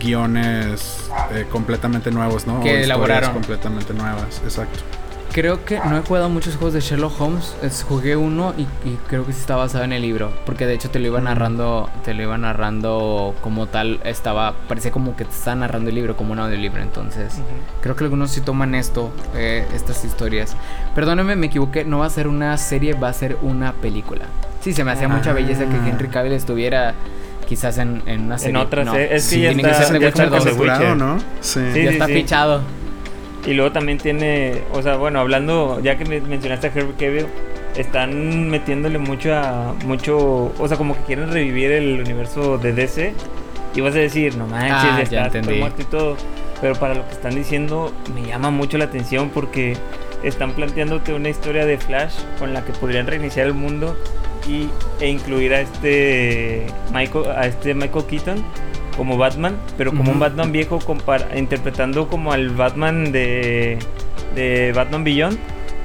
[0.00, 2.54] guiones eh, completamente nuevos, ¿no?
[2.54, 3.32] O Que historias elaboraron.
[3.32, 4.80] completamente nuevas, exacto.
[5.34, 7.56] Creo que no he jugado muchos juegos de Sherlock Holmes.
[7.60, 10.32] es- jugué uno y, y creo que sí está basado en el libro.
[10.46, 11.90] Porque de hecho te lo iba narrando.
[12.04, 13.98] Te lo iba narrando como tal.
[14.04, 14.54] Estaba.
[14.68, 16.80] Parecía como que te estaba narrando el libro como un audiolibro.
[16.82, 17.34] Entonces.
[17.80, 20.56] Creo que algunos sí toman esto, eh, estas historias.
[20.94, 21.84] Perdóneme, me equivoqué.
[21.84, 24.26] No va a ser una serie, va a ser una película.
[24.60, 25.34] Sí, se me hacía mucha Ah.
[25.34, 26.94] belleza que Henry Cavill estuviera
[27.48, 28.56] quizás en, en una serie.
[28.58, 29.16] otra No, serie.
[29.16, 30.96] Es que Sí, ya tiene que está, ser de está Witcher Configurado, Witcher.
[30.96, 31.18] ¿no?
[31.40, 31.60] Sí.
[31.72, 32.60] Sí, ya está fichado.
[33.46, 37.26] Y luego también tiene, o sea, bueno, hablando, ya que me mencionaste a Henry Cavill,
[37.76, 43.14] están metiéndole mucho a, mucho, o sea, como que quieren revivir el universo de DC.
[43.74, 46.16] Y vas a decir, no manches, Ah, ya está muerto y todo.
[46.60, 49.76] Pero para lo que están diciendo, me llama mucho la atención porque
[50.22, 53.96] están planteándote una historia de Flash con la que podrían reiniciar el mundo
[54.48, 54.68] y,
[55.00, 58.44] e incluir a este Michael, a este Michael Keaton
[58.96, 60.18] como Batman, pero como un.
[60.20, 63.78] Batman viejo compara- interpretando como al Batman de,
[64.34, 65.38] de Batman Beyond,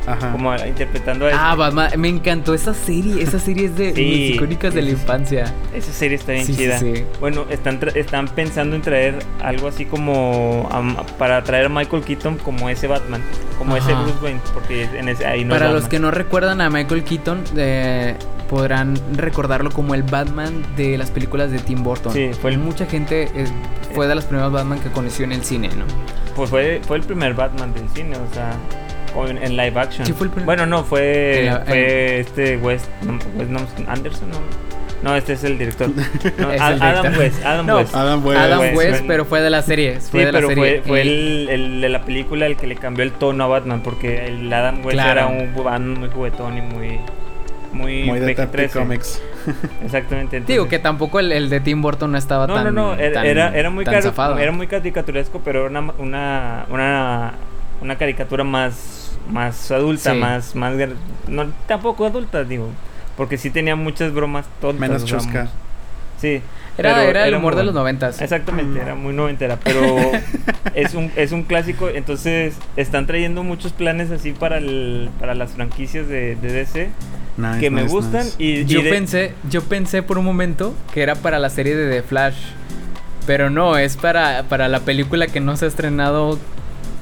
[0.08, 0.32] Ajá.
[0.32, 1.58] como a- interpretando a Ah, este.
[1.58, 1.92] Batman.
[2.02, 3.22] Me encantó esa serie.
[3.22, 5.54] Esa serie es de Sí, mis icónicas de la infancia.
[5.74, 6.80] Esa serie está bien Sí, sí, chida.
[6.80, 7.04] sí.
[7.20, 10.68] Bueno, están, tra- están pensando en traer algo así como
[11.18, 13.22] para traer a Michael Keaton como ese Batman,
[13.58, 13.94] como ese.
[13.94, 17.04] Bruce Wayne, porque en ese, ahí no es Para los que no recuerdan a Michael
[17.04, 18.16] Keaton, eh,
[18.50, 22.12] podrán recordarlo como el Batman de las películas de Tim Burton.
[22.14, 23.46] Sí, fue el- Mucha gente eh,
[23.94, 25.86] fue de las primeras Batman que conoció en el cine, ¿no?
[26.36, 28.52] Pues fue, fue el primer Batman del cine, o sea,
[29.16, 30.06] o en, en live action.
[30.06, 34.70] Sí, fue el primer- Bueno, no, fue, fue este West, no, West no, Anderson, no.
[35.02, 35.90] No, este es el director.
[36.38, 37.20] No, Es A- el Adam director.
[37.20, 37.96] West, Adam No, West.
[37.96, 38.40] Adam West.
[38.40, 39.04] Adam West, West, West.
[39.08, 39.94] pero fue de la serie.
[40.02, 40.82] Fue Sí, de la pero serie.
[40.82, 43.48] fue, fue Y- el, el de la película el que le cambió el tono a
[43.48, 45.12] Batman, porque el Adam West Claro.
[45.12, 47.00] era un Batman muy juguetón y muy
[47.72, 48.74] muy, Muy de Detective PG-13.
[48.74, 49.22] Comics.
[49.84, 50.42] Exactamente.
[50.42, 52.66] Digo que tampoco el, el de Tim Burton no estaba no, tan.
[52.66, 56.66] no, no, era, tan- era, era muy caro- era muy caricaturesco, pero era una, una,
[56.70, 57.34] una,
[57.82, 60.20] una caricatura más, más adulta, Sí.
[60.20, 60.74] más, más,
[61.28, 62.70] no, tampoco adulta, digo,
[63.18, 64.80] porque sí tenía muchas bromas tontas.
[64.80, 65.48] Menos chusca.
[66.20, 66.42] Sí.
[66.80, 68.22] Era, pero era el era humor de los noventas.
[68.22, 69.82] Exactamente, era muy noventera, pero
[70.74, 75.52] es un, es un clásico, entonces están trayendo muchos planes así para, el, para las
[75.52, 76.90] franquicias de, de DC
[77.38, 78.36] Nice, que me gustan nice.
[78.44, 81.76] y, y Yo de- pensé, yo pensé por un momento que era para la serie
[81.76, 82.36] de The Flash.
[83.28, 86.40] Pero no, es para, para la película que no se ha estrenado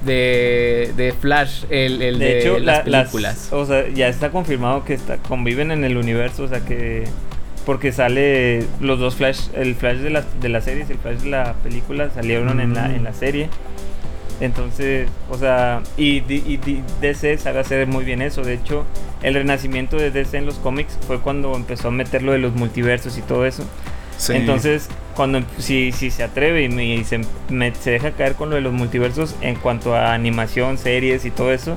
[0.05, 3.49] de, de Flash, el, el de, de hecho las la- películas.
[3.51, 7.05] o sea, ya está confirmado que está, conviven en el universo, o sea que
[7.67, 11.29] porque sale los dos Flash, el Flash de las de las series, el Flash de
[11.29, 12.95] la película salieron en la Mm.
[12.95, 13.49] en la serie.
[14.39, 18.41] Entonces, o sea, y, y D- DC sabe hacer muy bien eso.
[18.43, 18.85] De hecho,
[19.23, 22.53] el renacimiento de DC en los cómics fue cuando empezó a meter lo de los
[22.53, 23.63] multiversos y todo eso.
[24.17, 24.33] Sí.
[24.33, 28.49] Entonces, cuando si, si se atreve y, me- y se, me- se deja caer con
[28.49, 31.75] lo de los multiversos en cuanto a animación, series y todo eso,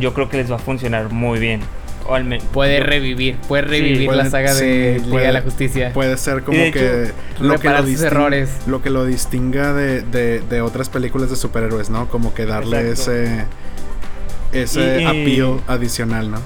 [0.00, 1.60] yo creo que les va a funcionar muy bien.
[2.08, 5.32] O al men- Puede revivir, puede revivir puede- la saga sí, de Liga puede- de
[5.34, 5.92] la Justicia.
[5.92, 8.50] Puede ser como que hecho, lo que, reparar lo, sus errores.
[8.66, 12.08] lo que lo distinga de, de, de otras películas de superhéroes, ¿no?
[12.08, 13.12] Como que darle Exacto.
[13.12, 13.44] ese
[14.52, 16.38] ese Y- appeal adicional, ¿no?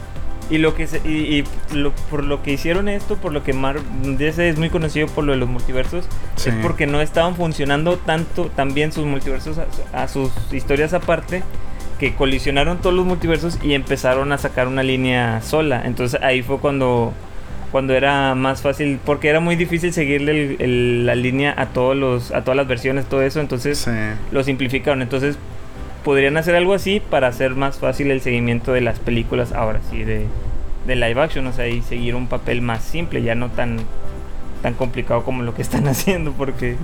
[0.50, 1.44] Y lo que se- y, y
[1.74, 5.24] lo- por lo que hicieron esto, por lo que Mar DC es muy conocido por
[5.24, 6.04] lo de los multiversos,
[6.36, 6.50] Sí.
[6.50, 11.42] es porque no estaban funcionando tanto también sus multiversos a, a sus historias aparte
[12.02, 15.82] que colisionaron todos los multiversos y empezaron a sacar una línea sola.
[15.84, 17.12] Entonces ahí fue cuando
[17.70, 21.96] cuando era más fácil porque era muy difícil seguirle el- el- la línea a todos
[21.96, 23.90] los a todas las versiones todo eso entonces Sí.
[24.32, 25.38] lo simplificaron entonces
[26.04, 30.02] podrían hacer algo así para hacer más fácil el seguimiento de las películas ahora sí
[30.04, 30.26] de,
[30.88, 33.78] de live action o sea y seguir un papel más simple ya no tan
[34.60, 36.76] tan complicado como lo que están haciendo porque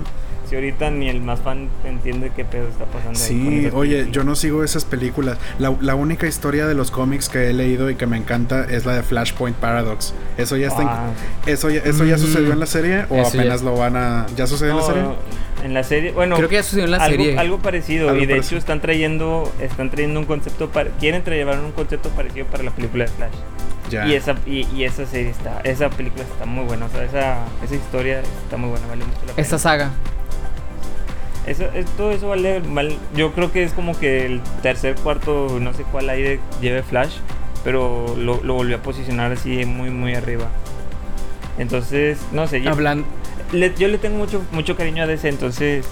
[0.49, 3.73] si ahorita ni el más fan entiende qué pedo está pasando ahí con Sí, esas
[3.75, 4.15] oye, películas.
[4.15, 5.37] yo no sigo esas películas.
[5.59, 8.85] La, la única historia de los cómics que he leído y que me encanta es
[8.85, 10.13] la de Flashpoint Paradox.
[10.37, 11.11] Eso ya está en- Ah,
[11.45, 12.19] eso ya, eso ya Mm.
[12.19, 14.81] sucedió en la serie o Eso ya- apenas lo van a ya sucedió en la
[14.81, 15.09] no, serie?
[15.65, 17.37] en la serie bueno Creo que ya sucedió en la algo, serie.
[17.37, 18.57] algo parecido Algo y de parecido.
[18.57, 22.71] hecho están trayendo están trayendo un concepto para, quieren traer un concepto parecido para la
[22.71, 23.33] película de Flash
[23.91, 24.07] Ya.
[24.07, 27.37] y esa y, y esa serie está esa película está muy buena o sea esa
[27.65, 29.91] esa historia está muy buena vale mucho la pena Esta saga.
[31.49, 32.93] Eso, es- todo eso vale mal.
[33.15, 37.15] Yo creo que es como que el tercer, cuarto, no sé cuál aire lleve Flash,
[37.63, 40.47] pero lo, lo volvió a posicionar así muy, muy arriba.
[41.57, 43.03] Entonces, no sé, yo, Hablan-
[43.51, 45.85] le- yo le tengo mucho, mucho cariño a DC, entonces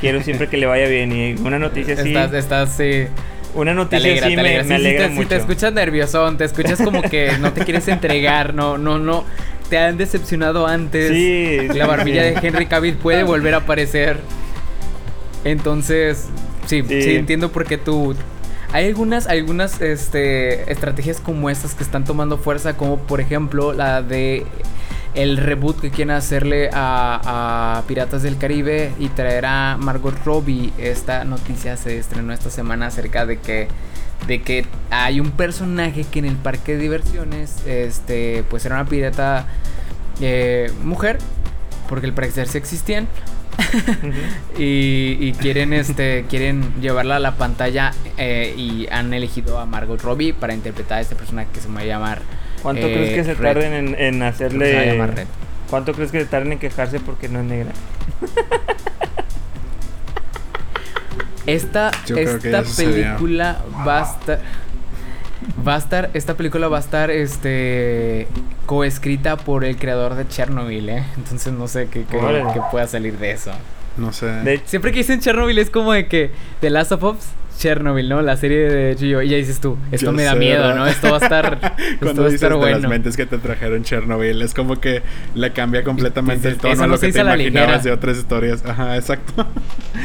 [0.00, 1.12] quiero siempre que le vaya bien.
[1.12, 3.06] Y una noticia así, Estás, estás, sí.
[3.54, 4.64] una Te noticia alegra, así te me, alegra.
[4.64, 5.28] me alegra te, sí, mucho.
[5.28, 9.24] te escuchas nerviosón, te escuchas como que no te quieres entregar, no, no, no.
[9.70, 11.10] Te han decepcionado antes.
[11.10, 12.34] Sí, La barbilla sí.
[12.40, 14.18] de Henry Cavill puede volver a aparecer.
[15.46, 16.26] Entonces,
[16.66, 17.16] sí, sí, Sí.
[17.16, 18.14] entiendo por qué tú.
[18.72, 24.02] Hay algunas, algunas este, estrategias como estas que están tomando fuerza, como por ejemplo la
[24.02, 24.44] de
[25.14, 30.72] el reboot que quieren hacerle a, a Piratas del Caribe y traer a Margot Robbie.
[30.78, 33.68] Esta noticia se estrenó esta semana acerca de que
[34.26, 38.84] de que hay un personaje que en el parque de diversiones, este, pues era una
[38.86, 39.46] pirata
[40.20, 41.18] eh, mujer,
[41.88, 43.06] porque al parecer sí existían.
[44.58, 50.00] Y, y quieren este quieren llevarla a la pantalla eh, y han elegido a Margot
[50.00, 52.22] Robbie para interpretar a este personaje que se va a llamar
[52.62, 53.54] ¿Cuánto eh, crees que se Red.
[53.54, 54.86] tarden en, en se va a hacerle...
[54.86, 55.26] llamar Red.
[55.70, 57.72] ¿Cuánto crees que se tarden en quejarse porque no es negra?
[61.46, 64.40] Esta, esta película va a estar.
[65.66, 66.10] Va a estar.
[66.14, 68.26] Esta película va a estar este.
[68.66, 71.04] coescrita por el creador de Chernobyl, ¿eh?
[71.16, 72.18] Entonces no sé qué, qué,
[72.70, 73.52] pueda salir de eso.
[73.96, 74.26] No sé.
[74.26, 76.30] De Siempre que dicen Chernobyl es como de que.
[76.60, 77.16] The Last of Us,
[77.58, 78.22] Chernobyl, ¿no?
[78.22, 79.22] La serie de Gio.
[79.22, 80.76] Y ya dices tú, esto Yo me da sé, miedo, ¿verdad?
[80.76, 80.86] ¿no?
[80.86, 81.74] Esto va a estar.
[81.78, 82.78] esto va a dices estar de bueno.
[82.78, 85.02] las mentes que te trajeron Chernobyl, es como que
[85.34, 87.78] le cambia completamente el Dices, tono eso a lo que te imaginabas ligera.
[87.82, 88.64] de otras historias.
[88.64, 89.46] Ajá, exacto.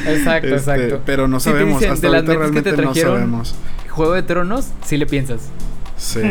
[0.07, 1.01] Exacto, Este, exacto.
[1.05, 3.55] Pero no sabemos, dicen, hasta de las ahorita mentes que te realmente no trajeron- sabemos.
[3.89, 5.49] Juego de Tronos, sí le piensas.
[5.97, 6.21] Sí.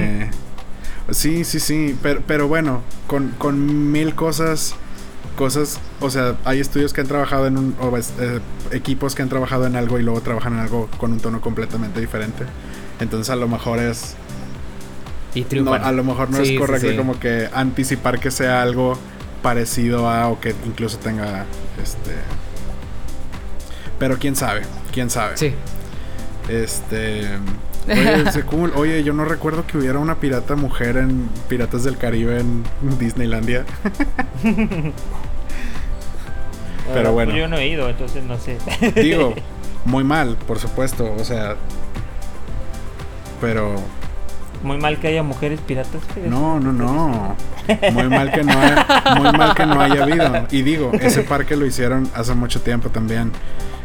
[1.10, 1.96] Sí, sí, sí.
[2.02, 4.74] Pero, pero bueno, con, con mil cosas.
[5.40, 7.74] Cosas, o sea, hay estudios que han trabajado en un.
[7.80, 8.40] o, es- eh,
[8.72, 11.98] equipos que han trabajado en algo y luego trabajan en algo con un tono completamente
[11.98, 12.44] diferente.
[13.00, 14.14] Entonces, a lo mejor es.
[15.34, 16.96] Y No, a lo mejor no Sí, es correcto sí.
[16.96, 18.98] como que anticipar que sea algo
[19.42, 21.46] parecido a o que incluso tenga
[21.82, 22.10] este
[23.98, 24.62] pero quién sabe,
[24.92, 25.36] quién sabe.
[25.38, 25.54] Sí.
[26.48, 27.28] Este
[27.88, 28.72] Oye, cool.
[28.76, 32.62] Oye, yo no recuerdo que hubiera una pirata mujer en Piratas del Caribe en
[32.98, 33.64] Disneylandia.
[36.94, 37.34] Pero bueno.
[37.36, 38.58] Yo no he ido, entonces no sé.
[39.02, 39.34] Digo,
[39.84, 41.56] muy mal, por supuesto, o sea,
[43.40, 43.74] pero
[44.62, 46.02] Muy mal que haya mujeres piratas.
[46.08, 46.28] fíjate.
[46.28, 47.36] No, no, no.
[47.92, 48.86] Muy mal que no haya,
[49.16, 50.46] muy mal que no haya habido.
[50.50, 53.32] Y digo, ese parque lo hicieron hace mucho tiempo también.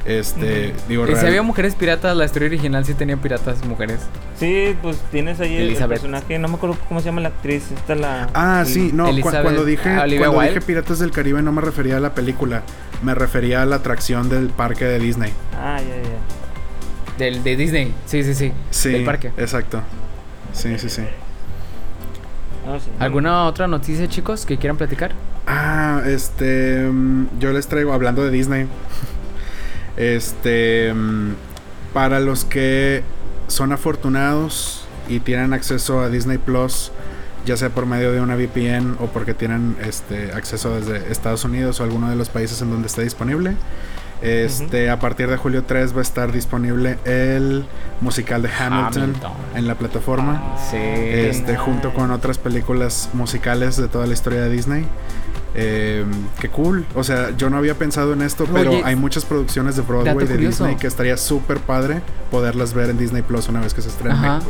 [0.06, 4.02] Este, digo, Y si real- había mujeres piratas, la historia original sí tenía piratas mujeres.
[4.40, 7.96] Sí, pues tienes ahí el- personaje, no me acuerdo cómo se llama la actriz, esta
[7.96, 8.30] la...
[8.36, 11.62] Ah, el- sí, no, cu- cuando dije Olivia cuando dije Piratas del Caribe no me
[11.62, 12.62] refería a la película,
[13.04, 15.32] me refería a la atracción del parque de Disney.
[15.58, 17.18] Ah, ya, ya.
[17.18, 17.94] Del, de Disney.
[18.06, 18.52] Sí, sí, sí.
[18.72, 19.32] Sí, Del parque.
[19.38, 19.82] exacto.
[20.54, 21.04] Sí, sí, sí.
[22.66, 22.90] No sé.
[23.00, 25.12] ¿Alguna otra noticia, chicos, que quieran platicar?
[25.48, 26.88] Ah, este.
[26.92, 28.68] mm, Yo les traigo, hablando de Disney.
[29.98, 30.94] Este.
[30.94, 31.34] mm,
[31.94, 33.04] Para los que
[33.48, 36.92] son afortunados y tienen acceso a Disney Plus,
[37.46, 41.80] ya sea por medio de una VPN o porque tienen este acceso desde Estados Unidos
[41.80, 43.56] o alguno de los países en donde esté disponible.
[44.22, 47.66] Este, a partir de julio 3 va a estar disponible el
[48.02, 49.32] musical de Hamilton, Hamilton.
[49.56, 50.56] en la plataforma.
[50.70, 50.78] Sí.
[50.78, 54.86] Este, junto con otras películas musicales de toda la historia de Disney.
[55.54, 56.06] Eh,
[56.40, 56.86] qué cool.
[56.96, 60.28] O sea, yo no había pensado en esto, pero Oye, hay muchas producciones de Broadway
[60.28, 60.64] de curioso.
[60.66, 64.42] Disney que estaría súper padre poderlas ver en Disney Plus una vez que se estrenen.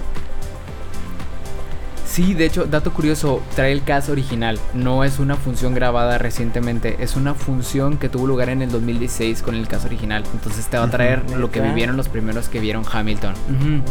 [2.16, 4.57] Sí, de hecho, dato curioso, trae el cast original.
[4.74, 9.41] No es una función grabada recientemente, es una función que tuvo lugar en el 2016
[9.41, 10.24] con el cast original.
[10.34, 13.34] Entonces te va a traer lo que vivieron los primeros que vieron Hamilton.
[13.49, 13.84] Nice.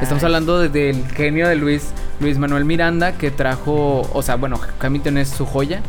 [0.00, 1.88] Estamos hablando de- del genio de Luis,
[2.20, 5.80] Luis Manuel Miranda, que trajo, o sea, bueno, Hamilton es su joya,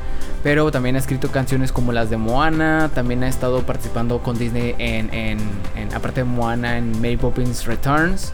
[0.42, 4.74] pero también ha escrito canciones como las de Moana, también ha estado participando con Disney
[4.80, 5.38] en, en,
[5.76, 8.34] en- aparte de Moana, en Mary Poppins Returns.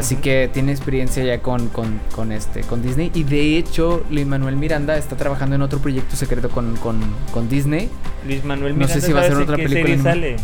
[0.00, 3.10] Así que tiene experiencia ya con, con, con este, con Disney.
[3.14, 6.98] Y de hecho, Luis Manuel Miranda está trabajando en otro proyecto secreto con, con,
[7.32, 7.90] con Disney.
[8.26, 10.02] Luis Manuel No sé Miranda, si va a ser ¿sabes en otra qué película serie
[10.02, 10.36] sale?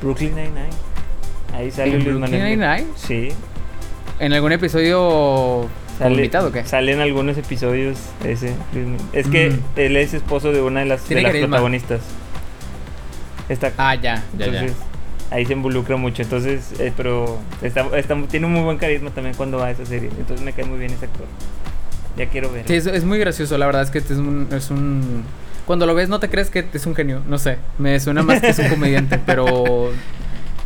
[0.00, 0.68] Brooklyn Nine-Nine.
[1.54, 2.58] Ahí sale ¿En Luis Brooklyn Manuel.
[2.60, 2.86] Nine-Nine?
[2.96, 3.28] Sí.
[4.20, 5.66] ¿En algún episodio
[5.98, 6.64] Sale, invitado o qué?
[6.64, 8.54] Sale en algunos episodios ese.
[9.12, 9.58] Es que Mm.
[9.80, 12.00] él es esposo de una de las, de las protagonistas.
[13.48, 14.66] Está, Ah, ya, ya, ya.
[15.30, 16.22] Ahí se involucra mucho.
[16.22, 19.84] Entonces, eh, pero está, está- tiene un muy buen carisma también cuando va a esa
[19.86, 20.10] serie.
[20.18, 21.26] Entonces me cae muy bien ese actor.
[22.16, 22.64] Ya quiero ver.
[22.66, 25.22] Sí, es, es muy gracioso, la verdad es que es un, es un
[25.66, 28.40] cuando lo ves no te crees que es un genio, no sé, me suena más
[28.40, 29.90] que es un comediante, pero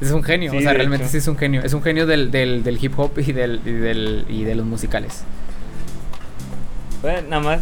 [0.01, 1.11] es un genio, Sí, o sea, realmente hecho.
[1.13, 3.71] sí es un genio, es un genio del, del, del hip hop y del, y
[3.73, 5.25] del y de los musicales.
[7.03, 7.61] Bueno, nada más,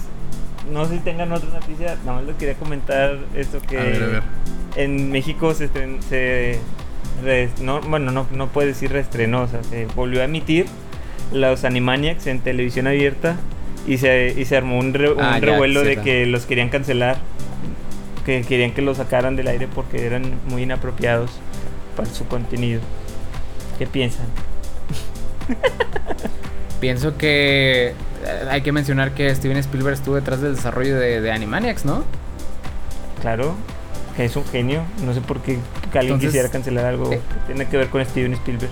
[0.71, 4.03] no sé si tengan otra noticia, nada más les quería comentar esto que A ver,
[4.03, 4.23] a ver.
[4.77, 6.59] en México se, estren- se re-
[7.63, 10.67] no, bueno, no, no puede decir reestrenó, o sea, se volvió a emitir
[11.33, 13.37] los Animaniacs en televisión abierta
[13.87, 16.69] y se, y se armó un, re- un Ah, ya, revuelo de que los querían
[16.69, 17.19] cancelar,
[18.27, 21.31] que querían que los sacaran del aire porque eran muy inapropiados
[21.97, 22.81] para su contenido.
[23.79, 24.27] ¿Qué piensan?
[26.81, 27.95] Pienso que eh,
[28.51, 32.05] hay que mencionar que Steven Spielberg estuvo detrás del desarrollo de, de Animaniacs, ¿no?
[33.21, 33.55] Claro,
[34.17, 37.53] que es un genio, no sé por qué alguien Entonces, quisiera cancelar algo eh, que
[37.53, 38.71] tiene que ver con Steven Spielberg.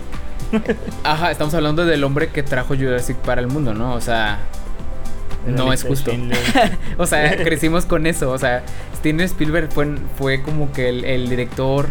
[1.04, 3.94] Ajá, estamos hablando del hombre que trajo Jurassic para el mundo, ¿no?
[3.94, 4.40] O sea,
[5.46, 6.10] no es justo.
[6.98, 8.30] O sea, crecimos con eso.
[8.30, 8.62] O sea,
[8.96, 11.86] Steven Spielberg fue, fue como que el, el director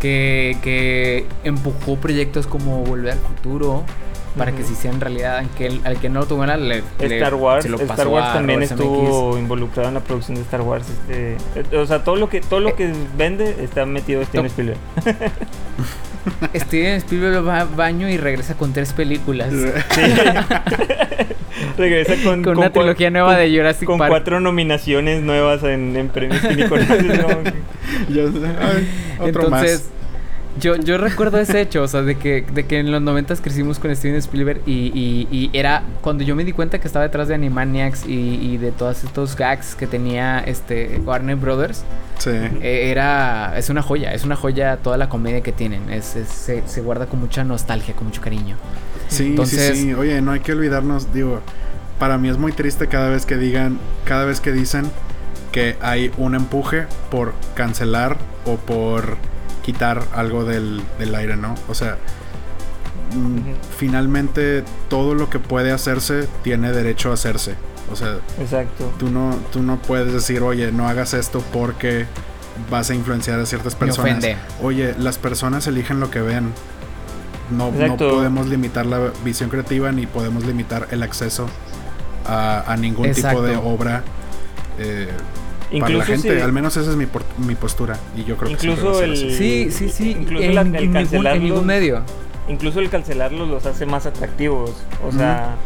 [0.00, 3.84] que, que empujó proyectos como Volver al Futuro
[4.38, 5.38] para que se hicieran realidad.
[5.38, 8.32] Al que, al que no lo tomara, le, Star Wars, se lo Star Wars a
[8.34, 10.86] también Robert estuvo involucrado en la producción de Star Wars.
[10.88, 14.46] Este, eh, o sea, todo lo que todo lo que vende está metido Steven.
[14.46, 14.78] Spielberg.
[16.54, 19.52] Steven Spielberg va a baño y regresa con tres películas.
[19.52, 20.00] Sí.
[21.76, 24.10] Regresa con, Con una trilogía nueva con- de Jurassic con Park.
[24.10, 26.40] cuatro nominaciones nuevas en, en premios.
[28.08, 28.38] Ya sé.
[28.60, 29.97] Ay, otro Entonces, más.
[30.58, 33.78] Yo, yo recuerdo ese hecho, o sea, de que, de que en los noventas crecimos
[33.78, 37.28] con Steven Spielberg y, y- y era cuando yo me di cuenta que estaba detrás
[37.28, 41.84] de Animaniacs y, y de todos estos gags que tenía este Warner Brothers,
[42.18, 42.30] Sí.
[42.30, 46.28] eh, era, es una joya, es una joya toda la comedia que tienen, es, es-
[46.28, 48.56] se, se guarda con mucha nostalgia, con mucho cariño.
[49.08, 49.94] Sí, Entonces- sí, sí.
[49.94, 51.40] Oye, no hay que olvidarnos, digo,
[51.98, 54.84] para mí es muy triste cada vez que digan, cada vez que dicen
[55.52, 59.16] que hay un empuje por cancelar o por
[59.68, 61.54] quitar algo del, del aire, ¿no?
[61.68, 61.98] O sea,
[63.14, 67.54] mm, finalmente todo lo que puede hacerse tiene derecho a hacerse.
[67.92, 68.90] O sea, Exacto.
[68.98, 72.06] tú no, tú no puedes decir, oye, no hagas esto porque
[72.70, 74.24] vas a influenciar a ciertas personas.
[74.62, 76.54] Oye, las personas eligen lo que ven.
[77.50, 81.46] No, no podemos limitar la visión creativa ni podemos limitar el acceso
[82.26, 83.28] a, a ningún Exacto.
[83.28, 84.02] tipo de obra
[84.78, 85.08] eh,
[85.70, 86.36] para la Incluso gente.
[86.36, 89.04] si- Al menos esa es mi, por- mi postura y yo creo que Incluso ser
[89.10, 89.16] el-.
[89.36, 92.02] Sí, sí, sí, Incluso en, la- el en ningún, en ningún medio.
[92.48, 94.72] incluso el cancelarlos los hace más atractivos.
[95.06, 95.56] O sea,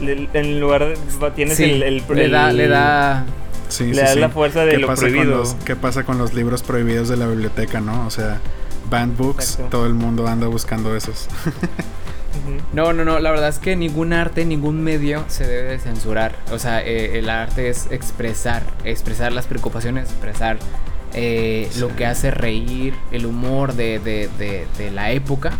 [0.00, 0.96] le- en lugar de
[1.34, 3.24] tienes Sí, el, el- le, da, le da...
[3.68, 4.18] Sí, le sí, da sí.
[4.20, 5.38] la fuerza de ¿Qué lo pasa, con prohibido.
[5.38, 8.06] los, ¿Qué pasa con los libros prohibidos de la biblioteca, no?
[8.06, 8.40] O sea,
[8.90, 9.70] banned books, Exacto.
[9.76, 11.26] todo el mundo anda buscando esos.
[12.72, 16.34] No, no, no, la verdad es que ningún arte, ningún medio se debe de censurar.
[16.52, 20.58] O sea, eh, el arte es expresar, expresar las preocupaciones, expresar
[21.14, 21.94] eh, lo Sí.
[21.96, 25.52] que hace reír, el humor de, de- de- de la época.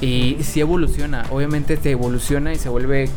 [0.00, 3.08] Y si evoluciona, obviamente te evoluciona y se vuelve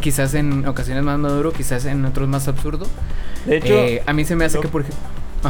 [0.00, 2.86] quizás en ocasiones más maduro, quizás en otros más absurdo.
[3.46, 5.00] De hecho, Eh, a mí se me hace que, por ejemplo...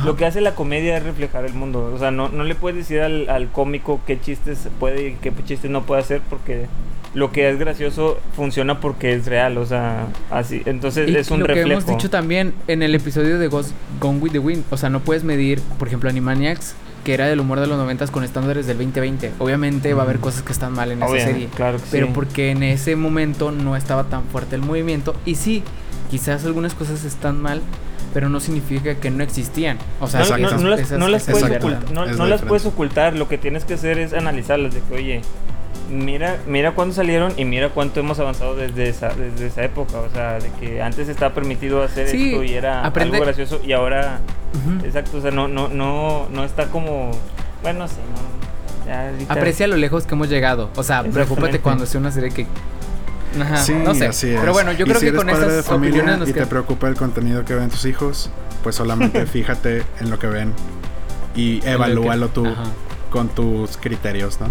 [0.05, 1.91] lo que hace la comedia es reflejar el mundo.
[1.95, 5.33] O sea, no, no le puedes decir al, al cómico qué chistes puede y qué
[5.45, 6.67] chistes no puede hacer porque
[7.13, 9.59] lo que es gracioso funciona porque es real.
[9.59, 10.63] O sea, así.
[10.67, 11.69] Entonces Y es un lo reflejo.
[11.69, 14.91] que hemos dicho también en el episodio de Ghost Gone with the Wind, o sea,
[14.91, 16.75] no puedes medir, por ejemplo, Animaniacs,
[17.05, 19.33] que era del humor de los 90 con estándares del 2020.
[19.39, 20.21] Obviamente va a haber Mm.
[20.21, 22.13] cosas que están mal en esa Obvio, serie, Claro que pero sí.
[22.15, 25.63] porque en ese momento no estaba tan fuerte el movimiento y sí,
[26.11, 27.63] quizás algunas cosas están mal,
[28.15, 29.79] pero no significa que no existían.
[30.01, 30.37] O sea, no,
[30.69, 32.65] las, esas- no las esas puedes ocultar, no, las puedes
[33.15, 35.23] lo que tienes que hacer es analizarlas de que, oye,
[35.91, 40.11] mira, mira cuándo salieron y mira cuánto hemos avanzado desde esa, desde esa época, o
[40.11, 43.73] sea, de que antes estaba permitido hacer Sí, esto y era aprende- algo gracioso y
[43.73, 44.21] ahora,
[44.55, 44.85] Ujú.
[44.87, 47.11] exacto, o sea, no, no, no, no está como,
[47.63, 50.71] bueno, no, ya ahorita- Aprecia lo lejos que hemos llegado.
[50.77, 52.47] O sea, preocúpate cuando sea una serie que...
[53.41, 54.07] Ajá, Sí, no sé.
[54.07, 54.41] así es.
[54.41, 56.29] Pero bueno, yo Y creo si que eres con padre de estas opiniones familia nos
[56.29, 58.31] y te preocupa el contenido que ven tus hijos,
[58.63, 60.53] pues solamente fíjate en lo que ven
[61.37, 62.65] y evalúalo tú Ajá.
[63.11, 64.49] con tus criterios, ¿no?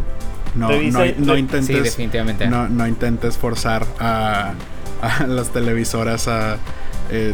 [0.55, 0.69] No,
[1.17, 2.47] no, intentes Sí, definitivamente.
[2.47, 4.53] no, no intentes forzar a,
[5.01, 6.57] a las televisoras a
[7.11, 7.33] eh,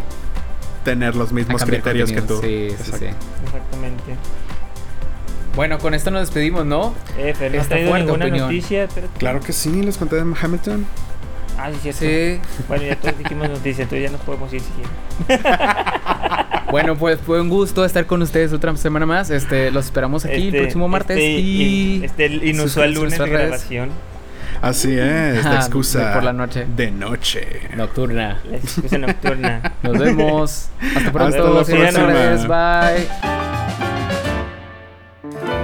[0.84, 2.40] tener los mismos criterios que tú.
[2.42, 2.98] Sí, sí, Exacto.
[2.98, 3.06] sí.
[3.46, 4.04] Exactamente.
[5.56, 6.94] Bueno, con esto nos despedimos, ¿no?
[7.18, 8.48] Eh, Fer, ¿no Esta fuerte ninguna opinión.
[8.48, 8.88] noticia?
[9.18, 10.86] Claro que sí, les conté de Hamilton.
[11.58, 12.00] Ah, sí, cierto.
[12.00, 12.40] Sí.
[12.68, 14.72] Bueno, ya todos dijimos noticias, entonces ya nos podemos ir si
[15.28, 15.42] quieren.
[16.72, 19.30] Bueno, pues fue un gusto estar con ustedes otra semana más.
[19.30, 23.90] Este, los esperamos aquí el Este- próximo martes este y este inusual lunes de grabación.
[24.62, 26.66] Así es, la Ah, excusa de por la noche.
[26.76, 27.62] de noche.
[27.76, 28.40] Nocturna.
[28.50, 29.74] La excusa nocturna.
[29.84, 30.70] Nos vemos.
[30.98, 31.60] Hasta pronto.
[31.60, 32.90] Hasta la próxima.
[35.32, 35.55] Bye.